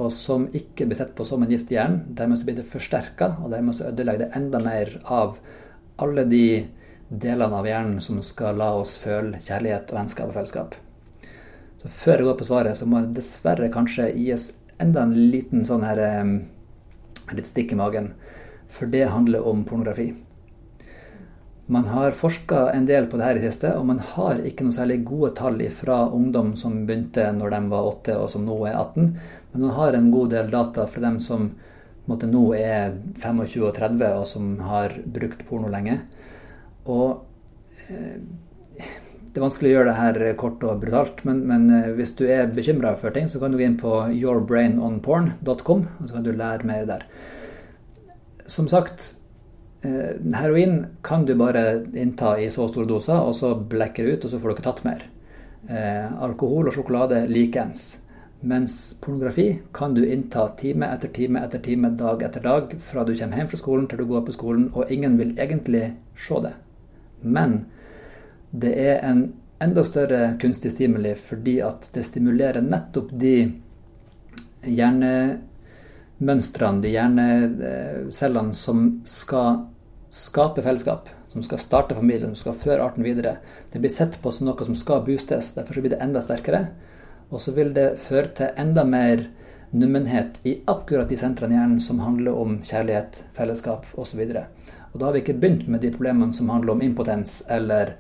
og 0.01 0.11
som 0.15 0.49
ikke 0.57 0.89
blir 0.89 0.99
sett 0.99 1.15
på 1.15 1.27
som 1.29 1.45
en 1.45 1.51
gift 1.53 1.71
i. 1.75 1.79
Dermed 1.79 2.41
så 2.41 2.49
blir 2.49 2.59
det 2.59 2.69
forsterka, 2.71 3.35
og 3.45 3.53
dermed 3.53 3.77
så 3.77 3.91
ødelegger 3.91 4.25
det 4.25 4.31
enda 4.39 4.63
mer 4.65 4.95
av 5.05 5.37
alle 6.01 6.25
de 6.27 6.45
delene 7.11 7.59
av 7.59 7.67
hjernen 7.67 8.01
som 8.03 8.23
skal 8.25 8.59
la 8.59 8.71
oss 8.79 8.95
føle 9.03 9.41
kjærlighet 9.43 9.91
og 9.91 9.99
vennskap 9.99 10.31
og 10.31 10.39
fellesskap. 10.39 10.79
Så 11.81 11.89
før 11.89 12.21
jeg 12.21 12.29
går 12.29 12.39
på 12.39 12.47
svaret, 12.49 12.77
så 12.77 12.87
må 12.89 13.01
det 13.03 13.17
dessverre 13.19 13.71
kanskje 13.73 14.11
gis 14.15 14.51
enda 14.81 15.05
en 15.05 15.15
liten 15.33 15.65
sånn 15.67 15.85
her 15.87 16.01
litt 17.37 17.49
stikk 17.51 17.73
i 17.75 17.79
magen. 17.79 18.13
For 18.71 18.91
det 18.91 19.11
handler 19.13 19.47
om 19.47 19.65
pornografi. 19.65 20.13
Man 21.71 21.85
har 21.85 22.11
forska 22.11 22.71
en 22.75 22.87
del 22.87 23.07
på 23.07 23.19
det 23.19 23.27
her 23.29 23.39
i 23.39 23.43
siste, 23.45 23.71
og 23.79 23.85
man 23.87 24.01
har 24.03 24.41
ikke 24.43 24.65
noe 24.67 24.75
særlig 24.75 25.05
gode 25.07 25.29
tall 25.39 25.61
fra 25.71 26.01
ungdom 26.11 26.57
som 26.59 26.81
begynte 26.87 27.29
når 27.37 27.55
de 27.55 27.61
var 27.71 27.91
8 27.93 28.17
og 28.19 28.31
som 28.33 28.43
nå 28.47 28.57
er 28.67 28.75
18. 28.75 29.13
Men 29.53 29.67
man 29.67 29.77
har 29.77 29.95
en 29.95 30.11
god 30.11 30.33
del 30.35 30.51
data 30.51 30.89
fra 30.91 31.05
dem 31.05 31.21
som 31.23 31.53
måte, 32.11 32.27
nå 32.27 32.43
er 32.59 32.97
25 33.23 33.69
og 33.69 33.75
30 33.77 34.19
og 34.19 34.27
som 34.27 34.51
har 34.67 34.97
brukt 35.15 35.45
porno 35.47 35.71
lenge. 35.71 36.01
Og 36.91 37.23
eh, 37.87 38.19
det 39.31 39.39
er 39.39 39.45
vanskelig 39.45 39.71
å 39.71 39.75
gjøre 39.77 39.91
det 39.93 39.99
her 40.01 40.35
kort 40.39 40.65
og 40.67 40.81
brutalt, 40.83 41.23
men, 41.29 41.45
men 41.47 41.69
eh, 41.71 41.93
hvis 41.95 42.17
du 42.19 42.25
er 42.27 42.51
bekymra 42.51 42.97
for 42.99 43.15
ting, 43.15 43.29
så 43.31 43.39
kan 43.39 43.53
du 43.53 43.61
gå 43.61 43.67
inn 43.69 43.79
på 43.79 43.93
yourbrainonporn.com, 44.11 45.87
og 45.87 46.09
så 46.09 46.17
kan 46.17 46.27
du 46.27 46.33
lære 46.35 46.67
mer 46.67 46.89
der. 46.89 47.07
Som 48.51 48.67
sagt, 48.73 49.13
eh, 49.87 50.19
heroin 50.35 50.83
kan 51.07 51.29
du 51.29 51.37
bare 51.39 51.85
innta 51.95 52.35
i 52.43 52.51
så 52.51 52.67
store 52.73 52.91
doser, 52.91 53.23
og 53.23 53.37
så 53.39 53.55
blekker 53.55 54.03
det 54.03 54.19
ut, 54.19 54.27
og 54.27 54.35
så 54.35 54.43
får 54.43 54.51
du 54.51 54.57
ikke 54.57 54.67
tatt 54.67 54.85
mer. 54.89 55.07
Eh, 55.71 56.23
alkohol 56.27 56.67
og 56.67 56.75
sjokolade 56.75 57.23
likeens. 57.31 58.01
Mens 58.43 58.97
pornografi 58.99 59.61
kan 59.77 59.95
du 59.95 60.01
innta 60.03 60.49
time 60.59 60.89
etter 60.91 61.13
time 61.13 61.43
etter 61.45 61.63
time, 61.63 61.95
dag 61.95 62.23
etter 62.27 62.43
dag, 62.43 62.73
fra 62.83 63.05
du 63.05 63.13
kommer 63.15 63.45
hjem 63.45 63.51
fra 63.53 63.63
skolen 63.63 63.87
til 63.87 64.01
du 64.01 64.09
går 64.11 64.25
på 64.27 64.35
skolen, 64.35 64.71
og 64.75 64.91
ingen 64.91 65.21
vil 65.21 65.37
egentlig 65.39 65.93
se 66.19 66.41
det. 66.43 66.57
Men 67.23 67.61
det 68.51 68.75
er 68.75 68.99
en 69.07 69.33
enda 69.63 69.85
større 69.85 70.39
kunstig 70.41 70.73
stimuli 70.73 71.15
fordi 71.19 71.61
at 71.65 71.91
det 71.95 72.05
stimulerer 72.09 72.63
nettopp 72.65 73.11
de 73.21 73.53
hjernemønstrene, 74.67 76.83
de 76.83 76.89
hjernecellene 76.95 78.55
som 78.57 79.03
skal 79.09 79.67
skape 80.11 80.63
fellesskap, 80.65 81.09
som 81.31 81.43
skal 81.47 81.59
starte 81.63 81.95
familien, 81.95 82.35
som 82.35 82.49
skal 82.49 82.63
føre 82.65 82.85
arten 82.85 83.05
videre. 83.07 83.37
Det 83.73 83.79
blir 83.79 83.93
sett 83.95 84.23
på 84.23 84.33
som 84.35 84.47
noe 84.49 84.65
som 84.67 84.77
skal 84.79 85.05
boostes, 85.07 85.55
derfor 85.55 85.75
så 85.75 85.81
blir 85.85 85.95
det 85.95 86.03
enda 86.03 86.21
sterkere. 86.25 86.63
Og 87.31 87.39
så 87.41 87.51
vil 87.55 87.71
det 87.77 87.99
føre 88.03 88.29
til 88.35 88.49
enda 88.59 88.85
mer 88.85 89.29
nummenhet 89.71 90.41
i 90.43 90.57
akkurat 90.67 91.09
de 91.09 91.17
sentrene 91.17 91.55
i 91.55 91.59
hjernen 91.61 91.83
som 91.83 92.03
handler 92.03 92.35
om 92.35 92.59
kjærlighet, 92.67 93.23
fellesskap 93.37 93.87
osv. 93.95 94.21
Og, 94.27 94.37
og 94.91 94.99
da 94.99 95.07
har 95.07 95.15
vi 95.15 95.23
ikke 95.23 95.39
begynt 95.39 95.69
med 95.71 95.81
de 95.85 95.93
problemene 95.95 96.35
som 96.35 96.51
handler 96.51 96.75
om 96.75 96.83
impotens 96.83 97.45
eller 97.47 97.95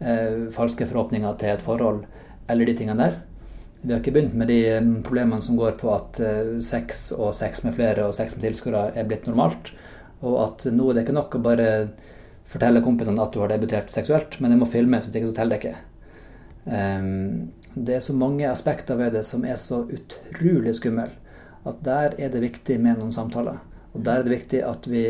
eh, 0.00 0.46
falske 0.54 0.86
forhåpninger 0.88 1.38
til 1.40 1.54
et 1.54 1.64
forhold, 1.64 2.04
eller 2.48 2.68
de 2.68 2.76
tingene 2.76 3.02
der. 3.02 3.18
Vi 3.82 3.92
har 3.92 4.00
ikke 4.00 4.14
begynt 4.16 4.34
med 4.34 4.50
de 4.50 4.60
eh, 4.74 4.92
problemene 5.06 5.42
som 5.42 5.58
går 5.58 5.76
på 5.80 5.92
at 5.94 6.20
eh, 6.20 6.56
sex 6.64 7.10
og 7.16 7.34
sex 7.38 7.62
med 7.64 7.76
flere 7.78 8.08
og 8.08 8.16
sex 8.16 8.36
med 8.36 8.46
tilskuere 8.46 8.88
er 8.94 9.08
blitt 9.08 9.28
normalt. 9.30 9.72
Og 10.26 10.38
at 10.42 10.66
nå 10.72 10.88
er 10.90 10.96
det 10.96 11.06
ikke 11.06 11.18
nok 11.18 11.36
å 11.36 11.44
bare 11.44 11.68
fortelle 12.46 12.82
kompisene 12.84 13.22
at 13.22 13.34
du 13.34 13.42
har 13.42 13.52
debutert 13.52 13.92
seksuelt, 13.92 14.40
men 14.40 14.54
jeg 14.54 14.62
må 14.62 14.70
filme, 14.70 15.00
hvis 15.02 15.14
ikke 15.14 15.30
så 15.30 15.38
teller 15.40 15.56
det 15.56 15.62
ikke. 15.62 15.78
Um, 16.66 17.52
det 17.76 17.98
er 17.98 18.02
så 18.02 18.14
mange 18.16 18.48
aspekter 18.48 18.98
ved 18.98 19.12
det 19.14 19.22
som 19.28 19.44
er 19.46 19.58
så 19.60 19.82
utrolig 19.84 20.74
skummel, 20.78 21.10
at 21.66 21.82
der 21.84 22.14
er 22.18 22.30
det 22.32 22.42
viktig 22.42 22.78
med 22.80 22.98
noen 22.98 23.12
samtaler. 23.14 23.58
Og 23.92 24.04
der 24.06 24.20
er 24.20 24.26
det 24.26 24.34
viktig 24.34 24.62
at 24.64 24.86
vi 24.88 25.04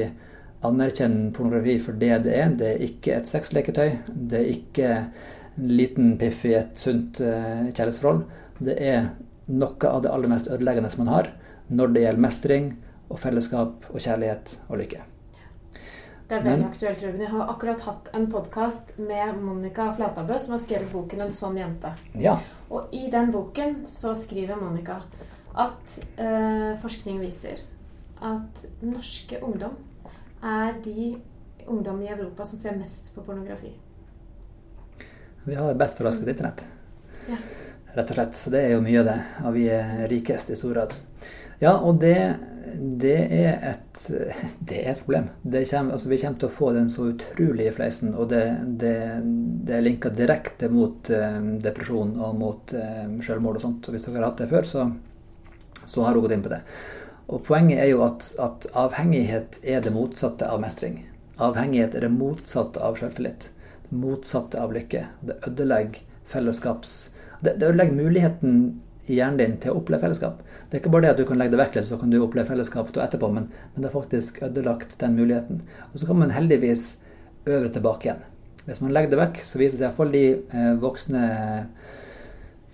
anerkjenner 0.66 1.32
pornografi 1.36 1.78
for 1.82 1.98
det 2.00 2.22
det 2.26 2.36
er. 2.36 2.54
Det 2.58 2.68
er 2.72 2.84
ikke 2.88 3.16
et 3.16 3.30
sexleketøy. 3.30 3.98
Det 4.06 4.40
er 4.40 4.52
ikke 4.52 4.92
en 4.96 5.72
liten 5.72 6.14
piff 6.20 6.44
i 6.48 6.54
et 6.58 6.76
sunt 6.78 7.20
uh, 7.24 7.66
kjærlighetsforhold. 7.70 8.24
Det 8.58 8.76
er 8.76 9.10
noe 9.46 9.90
av 9.90 10.02
det 10.04 10.12
aller 10.12 10.32
mest 10.32 10.48
ødeleggende 10.50 10.90
som 10.92 11.04
man 11.04 11.14
har 11.14 11.34
når 11.66 11.92
det 11.92 12.06
gjelder 12.06 12.22
mestring 12.22 12.72
og 13.10 13.20
fellesskap 13.22 13.86
og 13.92 14.00
kjærlighet 14.02 14.56
og 14.68 14.80
lykke. 14.82 15.04
Det 16.26 16.34
er 16.34 16.42
veldig 16.42 16.58
Men, 16.58 16.70
aktuelt, 16.72 17.02
Ruben. 17.04 17.20
Jeg 17.22 17.30
har 17.30 17.50
akkurat 17.52 17.84
hatt 17.86 18.08
en 18.18 18.24
podkast 18.30 18.96
med 18.98 19.36
Monica 19.38 19.92
Flatabø, 19.94 20.38
som 20.42 20.56
har 20.56 20.58
skrevet 20.58 20.90
boken 20.90 21.20
'En 21.20 21.30
sånn 21.30 21.58
jente'. 21.58 21.92
Ja. 22.18 22.38
Og 22.70 22.88
i 22.92 23.06
den 23.10 23.30
boken 23.30 23.86
så 23.86 24.14
skriver 24.14 24.56
Monica 24.56 25.02
at 25.54 25.98
eh, 26.18 26.74
forskning 26.82 27.20
viser 27.20 27.62
at 28.20 28.64
norske 28.82 29.38
ungdom 29.40 29.76
er 30.42 30.76
de 30.84 31.14
ungdom 31.66 32.02
i 32.02 32.08
Europa 32.08 32.44
som 32.44 32.58
ser 32.60 32.76
mest 32.78 33.14
på 33.14 33.24
pornografi. 33.26 33.72
Vi 35.46 35.54
har 35.54 35.74
best 35.74 35.98
på 35.98 36.04
raskest 36.04 36.28
internett. 36.28 36.66
Ja. 37.30 37.38
Rett 37.94 38.10
og 38.10 38.18
slett. 38.18 38.36
Så 38.36 38.50
det 38.50 38.64
er 38.64 38.74
jo 38.74 38.84
mye 38.84 39.00
av 39.00 39.08
det. 39.08 39.16
Og 39.46 39.56
vi 39.56 39.68
er 39.72 40.04
rikest 40.10 40.50
i 40.50 40.58
stor 40.58 40.74
grad. 40.74 40.94
Ja, 41.62 41.78
og 41.78 42.00
det 42.02 42.16
det 42.76 43.16
er 43.32 43.58
et, 43.72 44.00
det 44.68 44.80
er 44.82 44.92
et 44.92 45.02
problem. 45.02 45.28
Kommer, 45.44 45.94
altså 45.96 46.10
vi 46.10 46.18
kommer 46.20 46.40
til 46.40 46.48
å 46.48 46.56
få 46.56 46.72
den 46.76 46.90
så 46.92 47.08
utrolig 47.12 47.68
i 47.68 47.74
fleisen. 47.74 48.14
Og 48.14 48.30
det, 48.32 48.44
det, 48.80 48.96
er 49.76 49.84
linka 49.84 50.10
direkte 50.14 50.70
mot 50.72 51.10
uh, 51.12 51.40
depresjon 51.62 52.16
og 52.18 52.38
mot 52.38 52.76
uh, 52.76 53.06
selvmord 53.24 53.60
og 53.60 53.66
sånt. 53.66 53.88
Og 53.88 53.96
hvis 53.96 54.06
dere 54.08 54.20
har 54.20 54.30
hatt 54.30 54.44
det 54.44 54.50
før, 54.52 54.68
så, 54.68 54.86
så 55.84 56.06
har 56.06 56.16
hun 56.16 56.26
gått 56.26 56.36
inn 56.36 56.46
på 56.46 56.52
det. 56.52 56.62
Og 57.26 57.42
poenget 57.46 57.82
er 57.82 57.90
jo 57.90 58.04
at, 58.06 58.28
at, 58.38 58.68
avhengighet 58.78 59.60
er 59.66 59.82
det 59.82 59.92
motsatte 59.94 60.46
av 60.46 60.60
mestring. 60.62 61.00
Avhengighet 61.42 61.96
er 61.98 62.06
det 62.06 62.12
motsatte 62.14 62.82
av 62.82 62.98
selvtillit. 63.00 63.48
Det 63.88 63.98
motsatte 63.98 64.60
av 64.62 64.74
lykke. 64.74 65.06
Det 65.26 65.38
ødelegger 65.48 66.02
fellesskaps... 66.30 66.96
Det, 67.40 67.58
det 67.60 67.66
ødelegger 67.68 67.98
muligheten 67.98 68.60
i 69.06 69.18
hjernen 69.18 69.40
din 69.40 69.56
til 69.62 69.74
å 69.74 69.80
oppleve 69.80 70.06
fellesskap. 70.06 70.38
Det 70.66 70.78
er 70.78 70.82
ikke 70.82 70.92
bare 70.94 71.06
det 71.06 71.10
at 71.14 71.20
du 71.20 71.26
kan 71.28 71.38
legge 71.38 71.54
det 71.54 71.60
vekk 71.60 71.76
litt, 71.78 71.88
så 71.90 71.98
kan 72.00 72.10
du 72.10 72.16
oppleve 72.18 72.48
fellesskap 72.48 72.88
etterpå, 72.94 73.28
men, 73.34 73.50
men, 73.74 73.82
det 73.82 73.90
har 73.90 73.94
faktisk 73.94 74.40
ødelagt 74.42 74.96
den 75.02 75.18
muligheten. 75.18 75.60
Og 75.92 76.00
så 76.00 76.08
kan 76.08 76.18
man 76.22 76.34
heldigvis 76.34 76.88
øve 77.46 77.70
tilbake 77.74 78.08
igjen. 78.08 78.24
Hvis 78.66 78.80
man 78.82 78.94
legger 78.94 79.12
det 79.12 79.20
vekk, 79.20 79.42
så 79.46 79.60
viser 79.60 79.76
det 79.76 79.82
seg 79.82 79.86
iallfall 79.86 80.14
de 80.14 80.24
eh, 80.34 80.72
voksne 80.82 81.26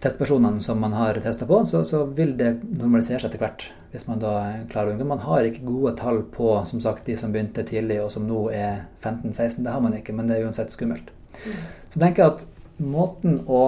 testpersonene 0.03 0.63
som 0.65 0.81
man 0.83 0.97
har 0.97 1.21
testa 1.23 1.47
på, 1.47 1.61
så, 1.69 1.85
så, 1.87 2.03
vil 2.19 2.35
det 2.39 2.57
normalisere 2.67 3.21
seg 3.23 3.31
etter 3.31 3.43
hvert. 3.45 3.69
Hvis 3.93 4.09
man 4.09 4.23
da 4.23 4.35
klarer 4.73 4.99
å. 4.99 5.07
Man 5.07 5.23
har 5.23 5.47
ikke 5.47 5.67
gode 5.67 5.95
tall 6.01 6.23
på 6.35 6.57
som 6.69 6.83
sagt, 6.83 7.07
de 7.07 7.17
som 7.19 7.33
begynte 7.35 7.65
tidlig 7.69 8.01
og 8.03 8.11
som 8.15 8.27
nå 8.27 8.49
er 8.51 8.85
15-16. 9.05 9.63
Det 9.63 9.75
har 9.75 9.85
man 9.85 9.95
ikke, 9.99 10.17
men 10.17 10.31
det 10.31 10.39
er 10.39 10.49
uansett 10.49 10.75
skummelt. 10.75 11.13
Mm. 11.45 11.65
Så 11.95 12.03
tenker 12.03 12.25
jeg 12.25 12.35
at 12.35 12.47
måten 12.83 13.43
å 13.47 13.65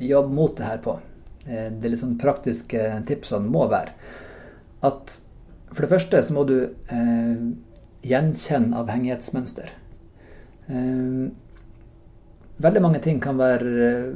jobbe 0.00 0.32
mot 0.32 0.56
det 0.56 0.68
her 0.70 0.80
på, 0.84 0.96
Eh, 1.46 1.68
det 1.74 1.90
litt 1.90 2.00
sånn 2.02 2.18
praktiske 2.22 2.80
tipsene 3.08 3.50
må 3.50 3.66
være 3.70 3.96
at 4.86 5.16
for 5.72 5.82
det 5.82 5.90
første 5.90 6.20
så 6.22 6.34
må 6.36 6.44
du 6.46 6.56
eh, 6.62 7.44
gjenkjenne 8.06 8.78
avhengighetsmønster. 8.82 9.72
Eh, 10.68 11.24
veldig 12.62 12.82
mange 12.84 13.00
ting 13.04 13.20
kan 13.22 13.38
være 13.40 13.88
eh, 13.88 14.10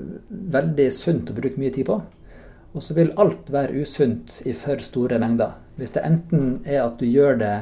veldig 0.57 0.91
sunt 0.95 1.33
å 1.33 1.37
bruke 1.37 1.61
mye 1.61 1.75
tid 1.75 1.89
på. 1.89 2.01
Og 2.77 2.85
så 2.85 2.97
vil 2.97 3.15
alt 3.21 3.49
være 3.53 3.83
usunt 3.83 4.41
i 4.45 4.53
for 4.57 4.83
store 4.85 5.19
mengder. 5.23 5.57
Hvis 5.81 5.95
det 5.95 6.05
enten 6.09 6.61
er 6.65 6.83
at 6.85 7.01
du 7.01 7.07
gjør 7.09 7.41
det 7.41 7.57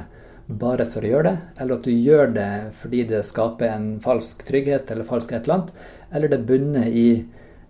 bare 0.46 0.84
for 0.90 1.06
å 1.06 1.10
gjøre 1.10 1.28
det, 1.30 1.36
eller 1.62 1.78
at 1.78 1.86
du 1.86 1.92
gjør 1.94 2.34
det 2.34 2.50
fordi 2.80 3.06
det 3.08 3.22
skaper 3.24 3.70
en 3.70 3.86
falsk 4.04 4.42
trygghet 4.44 4.90
eller 4.92 5.06
falsk 5.08 5.32
et 5.32 5.46
eller 5.46 5.60
annet, 5.60 5.72
eller 6.14 6.32
det 6.32 6.44
bunner 6.48 6.90
i 6.90 7.08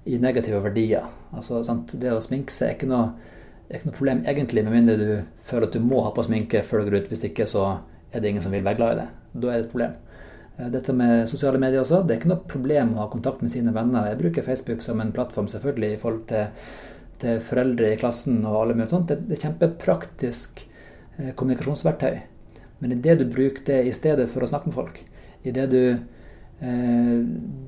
i 0.05 0.19
negative 0.19 0.61
verdier. 0.65 1.07
Altså? 1.33 1.63
Det 1.93 2.13
å 2.13 2.23
sminke 2.23 2.53
seg 2.53 2.71
er 2.71 2.77
ikke, 2.77 2.89
noe, 2.91 3.35
er 3.69 3.79
ikke 3.79 3.91
noe 3.91 3.99
problem 3.99 4.23
egentlig, 4.29 4.65
med 4.67 4.77
mindre 4.77 4.97
du 5.01 5.45
føler 5.49 5.69
at 5.69 5.77
du 5.77 5.85
må 5.85 6.03
ha 6.05 6.13
på 6.15 6.25
sminke 6.27 6.65
før 6.67 6.83
du 6.83 6.91
går 6.91 7.05
ut. 7.05 7.13
Hvis 7.13 7.25
ikke 7.31 7.49
så 7.51 7.67
er 8.13 8.23
det 8.23 8.31
ingen 8.31 8.45
som 8.45 8.55
vil 8.55 8.67
være 8.67 8.81
glad 8.81 8.95
i 8.95 9.01
det. 9.03 9.09
Da 9.35 9.51
er 9.51 9.57
det 9.57 9.67
et 9.67 9.73
problem. 9.73 9.97
Eh, 10.57 10.71
dette 10.71 10.95
med 10.95 11.29
sosiale 11.29 11.59
medier 11.59 11.83
også, 11.83 12.03
det 12.05 12.15
er 12.15 12.21
ikke 12.21 12.31
noe 12.31 12.51
problem 12.51 12.95
å 12.95 13.05
ha 13.05 13.09
kontakt 13.13 13.43
med 13.43 13.53
sine 13.55 13.75
venner. 13.75 14.11
Jeg 14.11 14.21
bruker 14.21 14.47
Facebook 14.47 14.85
som 14.85 15.03
en 15.03 15.13
plattform 15.15 15.49
selvfølgelig 15.51 15.95
i 15.95 16.01
forhold 16.03 16.27
til, 16.31 16.69
til 17.23 17.41
foreldre 17.45 17.93
i 17.93 17.99
klassen 18.01 18.43
og 18.45 18.61
alle 18.61 18.77
mulige 18.79 18.95
sånt. 18.95 19.11
Det, 19.11 19.25
det 19.29 19.39
er 19.39 19.47
kjempepraktisk 19.49 20.65
eh, 20.65 21.33
kommunikasjonsverktøy. 21.35 22.21
Men 22.83 22.95
i 22.95 23.01
det 23.01 23.19
du 23.21 23.27
bruker 23.31 23.65
det 23.67 23.81
i 23.89 23.97
stedet 23.97 24.29
for 24.31 24.45
å 24.45 24.51
snakke 24.51 24.71
med 24.71 24.79
folk, 24.79 25.01
i 25.45 25.53
det 25.55 25.67
du, 25.73 25.83
eh, 26.61 27.17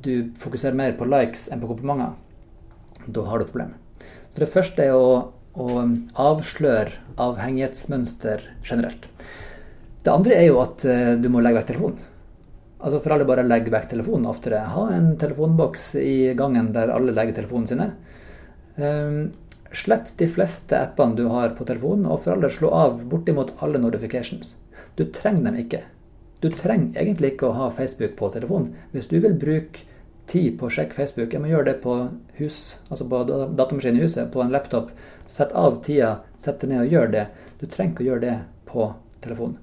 du 0.04 0.12
fokuserer 0.38 0.76
mer 0.78 0.94
på 0.98 1.08
likes 1.08 1.48
enn 1.50 1.62
på 1.62 1.70
komplimenter, 1.72 2.14
da 3.06 3.24
har 3.26 3.38
du 3.38 3.46
et 3.46 3.52
problem. 3.52 3.74
Så 4.30 4.42
det 4.42 4.52
første 4.52 4.84
er 4.84 4.92
å, 4.92 5.32
å 5.56 5.66
avsløre 6.20 6.98
avhengighetsmønster 7.22 8.42
generelt. 8.66 9.06
Det 10.04 10.12
andre 10.12 10.36
er 10.38 10.50
jo 10.50 10.58
at 10.62 10.84
uh, 10.86 11.14
du 11.18 11.30
må 11.32 11.40
legge 11.42 11.62
vekk 11.62 11.70
telefonen. 11.70 12.02
Altså 12.86 13.00
For 13.02 13.16
alle 13.16 13.26
bare 13.26 13.42
legger 13.46 13.74
vekk 13.74 13.88
telefonen 13.90 14.28
oftere. 14.30 14.60
Ha 14.76 14.84
en 14.94 15.08
telefonboks 15.18 15.88
i 15.98 16.36
gangen 16.38 16.70
der 16.76 16.92
alle 16.94 17.14
legger 17.16 17.40
telefonen 17.40 17.66
sine. 17.66 17.88
Um, 18.78 19.32
slett 19.74 20.12
de 20.20 20.28
fleste 20.30 20.78
appene 20.78 21.18
du 21.18 21.24
har 21.32 21.56
på 21.58 21.66
telefonen, 21.66 22.06
og 22.06 22.22
for 22.22 22.36
alle 22.36 22.52
slå 22.52 22.70
av 22.70 23.00
bortimot 23.10 23.56
alle 23.64 23.80
notifications. 23.82 24.54
Du 24.94 25.02
trenger 25.10 25.48
dem 25.48 25.58
ikke. 25.64 25.82
Du 26.44 26.46
trenger 26.52 27.02
egentlig 27.02 27.34
ikke 27.34 27.50
å 27.50 27.56
ha 27.58 27.68
Facebook 27.74 28.14
på 28.20 28.30
telefonen. 28.36 28.76
Hvis 28.94 29.10
du 29.10 29.18
vil 29.18 29.34
bruke 29.34 29.82
tid 30.26 30.56
på 30.58 30.66
å 30.66 30.72
sjekke 30.72 30.96
Facebook. 30.96 31.32
Jeg 31.32 31.42
må 31.42 31.50
gjøre 31.50 31.70
det 31.70 31.76
på 31.84 31.96
hus, 32.40 32.60
altså 32.90 33.06
på 33.08 33.22
datamaskinen 33.30 34.00
i 34.00 34.04
huset, 34.06 34.30
på 34.32 34.42
en 34.42 34.52
laptop. 34.54 34.90
Sett 35.30 35.54
av 35.56 35.80
tida, 35.86 36.16
sett 36.38 36.62
deg 36.62 36.72
ned 36.72 36.84
og 36.84 36.94
gjør 36.94 37.12
det. 37.14 37.26
Du 37.60 37.66
trenger 37.66 37.94
ikke 37.94 38.04
å 38.04 38.08
gjøre 38.10 38.24
det 38.26 38.36
på 38.68 38.88
telefonen. 39.24 39.58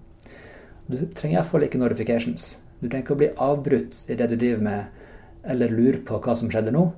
Du 0.87 0.97
trenger 1.15 1.39
iallfall 1.39 1.67
ikke 1.67 1.79
notifications. 1.79 2.53
Du 2.83 2.89
trenger 2.89 3.05
ikke 3.05 3.15
å 3.15 3.21
bli 3.21 3.31
avbrutt 3.47 4.03
i 4.11 4.17
det 4.19 4.27
du 4.27 4.35
driver 4.35 4.63
med, 4.67 5.03
eller 5.47 5.71
lure 5.71 6.01
på 6.03 6.19
hva 6.19 6.35
som 6.35 6.51
skjedde 6.51 6.73
nå. 6.75 6.89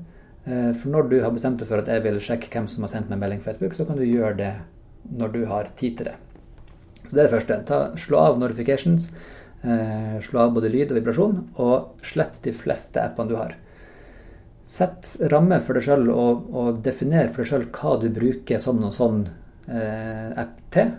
Eh, 0.49 0.71
for 0.73 0.89
når 0.93 1.11
du 1.11 1.19
har 1.21 1.33
bestemt 1.33 1.61
deg 1.61 1.69
for 1.69 1.81
at 1.81 1.89
jeg 1.93 2.01
vil 2.05 2.17
sjekke 2.23 2.49
hvem 2.53 2.69
som 2.71 2.85
har 2.85 2.93
sendt 2.95 3.11
meg 3.13 3.21
melding 3.21 3.43
på 3.43 3.51
Facebook, 3.51 3.77
så 3.77 3.85
kan 3.85 4.01
du 4.01 4.05
gjøre 4.05 4.33
det 4.41 4.53
når 5.13 5.33
du 5.35 5.43
har 5.49 5.69
tid 5.77 5.99
til 5.99 6.09
det. 6.09 6.17
Så 7.05 7.13
det 7.13 7.21
er 7.21 7.27
det 7.27 7.35
første. 7.35 7.61
Ta, 7.69 7.79
slå 8.01 8.21
av 8.23 8.39
notifications. 8.41 9.11
Eh, 9.61 10.17
slå 10.25 10.41
av 10.41 10.55
både 10.57 10.69
lyd 10.73 10.91
og 10.91 10.99
vibrasjon, 10.99 11.37
og 11.61 12.05
slett 12.05 12.41
de 12.45 12.53
fleste 12.53 13.01
appene 13.01 13.31
du 13.31 13.37
har. 13.37 13.55
Sett 14.69 15.15
rammer 15.29 15.61
for 15.65 15.77
deg 15.77 15.85
sjøl, 15.85 16.09
og, 16.09 16.49
og 16.49 16.81
definer 16.85 17.29
for 17.29 17.43
deg 17.43 17.51
sjøl 17.51 17.67
hva 17.73 17.95
du 18.01 18.09
bruker 18.13 18.61
sånn 18.61 18.81
og 18.85 18.93
sånn 18.97 19.23
eh, 19.69 20.33
app 20.41 20.57
til, 20.73 20.95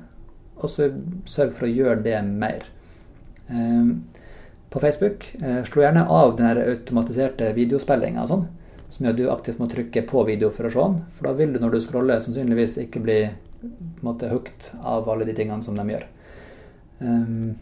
og 0.57 0.71
så 0.73 0.89
sørg 1.29 1.55
for 1.59 1.67
å 1.67 1.75
gjøre 1.75 2.03
det 2.07 2.21
mer. 2.27 2.67
Eh, 3.51 3.91
på 4.71 4.83
Facebook, 4.83 5.29
eh, 5.43 5.63
slå 5.65 5.83
gjerne 5.83 6.07
av 6.11 6.37
den 6.39 6.61
automatiserte 6.63 7.53
videospillinga 7.57 8.27
sånn, 8.29 8.47
som 8.89 9.07
gjør 9.07 9.15
at 9.15 9.21
du 9.21 9.31
aktivt 9.31 9.61
må 9.63 9.69
trykke 9.71 10.03
på 10.09 10.25
video 10.27 10.51
for 10.55 10.69
å 10.69 10.73
se 10.73 10.83
den, 10.83 10.99
for 11.17 11.29
da 11.29 11.37
vil 11.39 11.55
du 11.55 11.61
når 11.63 11.77
du 11.77 11.81
scroller 11.85 12.23
sannsynligvis 12.23 12.79
ikke 12.85 13.03
bli 13.03 13.21
på 14.01 14.29
hooked 14.31 14.73
av 14.83 15.09
alle 15.11 15.25
de 15.25 15.35
tingene 15.35 15.65
som 15.65 15.79
de 15.79 15.87
gjør. 15.91 16.05
Um, 17.01 17.57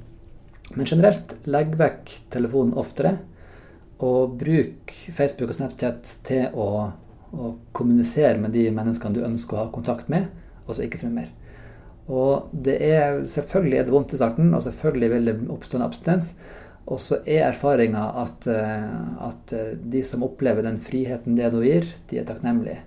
men 0.75 0.89
generelt, 0.89 1.37
legg 1.51 1.75
vekk 1.79 2.13
telefonen 2.33 2.77
oftere. 2.81 3.19
Og 4.05 4.35
bruk 4.41 4.93
Facebook 5.15 5.53
og 5.53 5.59
Snapchat 5.59 6.17
til 6.27 6.57
å, 6.59 6.69
å, 7.31 7.53
kommunisere 7.77 8.41
med 8.43 8.55
de 8.57 8.67
menneskene 8.75 9.17
du 9.17 9.23
ønsker 9.25 9.57
å 9.57 9.65
ha 9.65 9.73
kontakt 9.73 10.11
med, 10.13 10.27
og 10.67 10.75
så 10.75 10.85
ikke 10.85 11.01
så 11.01 11.09
mye 11.09 11.25
mer. 11.25 11.31
Og 12.05 12.51
det 12.53 12.75
er 12.85 13.23
selvfølgelig 13.31 13.79
er 13.79 13.87
det 13.87 13.95
vondt 13.95 14.13
i 14.13 14.21
starten, 14.21 14.51
og 14.53 14.65
selvfølgelig 14.67 15.11
vil 15.15 15.31
det 15.31 15.37
oppstå 15.55 15.79
en 15.79 15.87
abstinens. 15.87 16.35
Og 16.85 16.99
så 17.01 17.23
er 17.25 17.47
erfaringa 17.47 18.03
at, 18.21 18.47
at 18.49 19.53
de 19.89 20.03
som 20.05 20.25
opplever 20.27 20.67
den 20.67 20.77
friheten 20.85 21.39
det 21.39 21.49
nå 21.55 21.63
gir, 21.65 21.87
de 22.11 22.19
er 22.21 22.27
takknemlige 22.29 22.83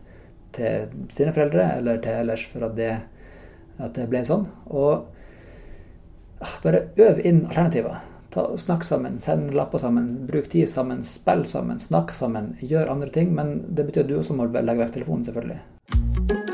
til 0.57 1.07
sine 1.13 1.33
foreldre 1.36 1.69
eller 1.77 2.01
til 2.03 2.19
ellers 2.21 2.45
for 2.51 2.67
at 2.67 2.75
det, 2.77 2.91
at 3.77 3.95
det 3.97 4.07
ble 4.12 4.23
sånn. 4.27 4.45
Og 4.73 4.91
ah, 6.41 6.57
bare 6.63 6.88
øv 6.97 7.21
inn 7.25 7.45
alternativer. 7.45 8.01
Ta, 8.33 8.49
snakk 8.60 8.83
sammen, 8.86 9.19
send 9.23 9.53
lapper 9.57 9.81
sammen, 9.81 10.12
bruk 10.27 10.49
tid 10.51 10.69
sammen, 10.69 11.03
spill 11.07 11.45
sammen, 11.49 11.79
snakk 11.81 12.13
sammen, 12.15 12.55
gjør 12.62 12.93
andre 12.93 13.13
ting. 13.13 13.33
Men 13.38 13.60
det 13.69 13.88
betyr 13.89 14.05
at 14.05 14.12
du 14.12 14.19
også 14.19 14.38
må 14.38 14.49
legge 14.51 14.81
vekk 14.83 14.99
telefonen, 14.99 15.25
selvfølgelig. 15.29 16.46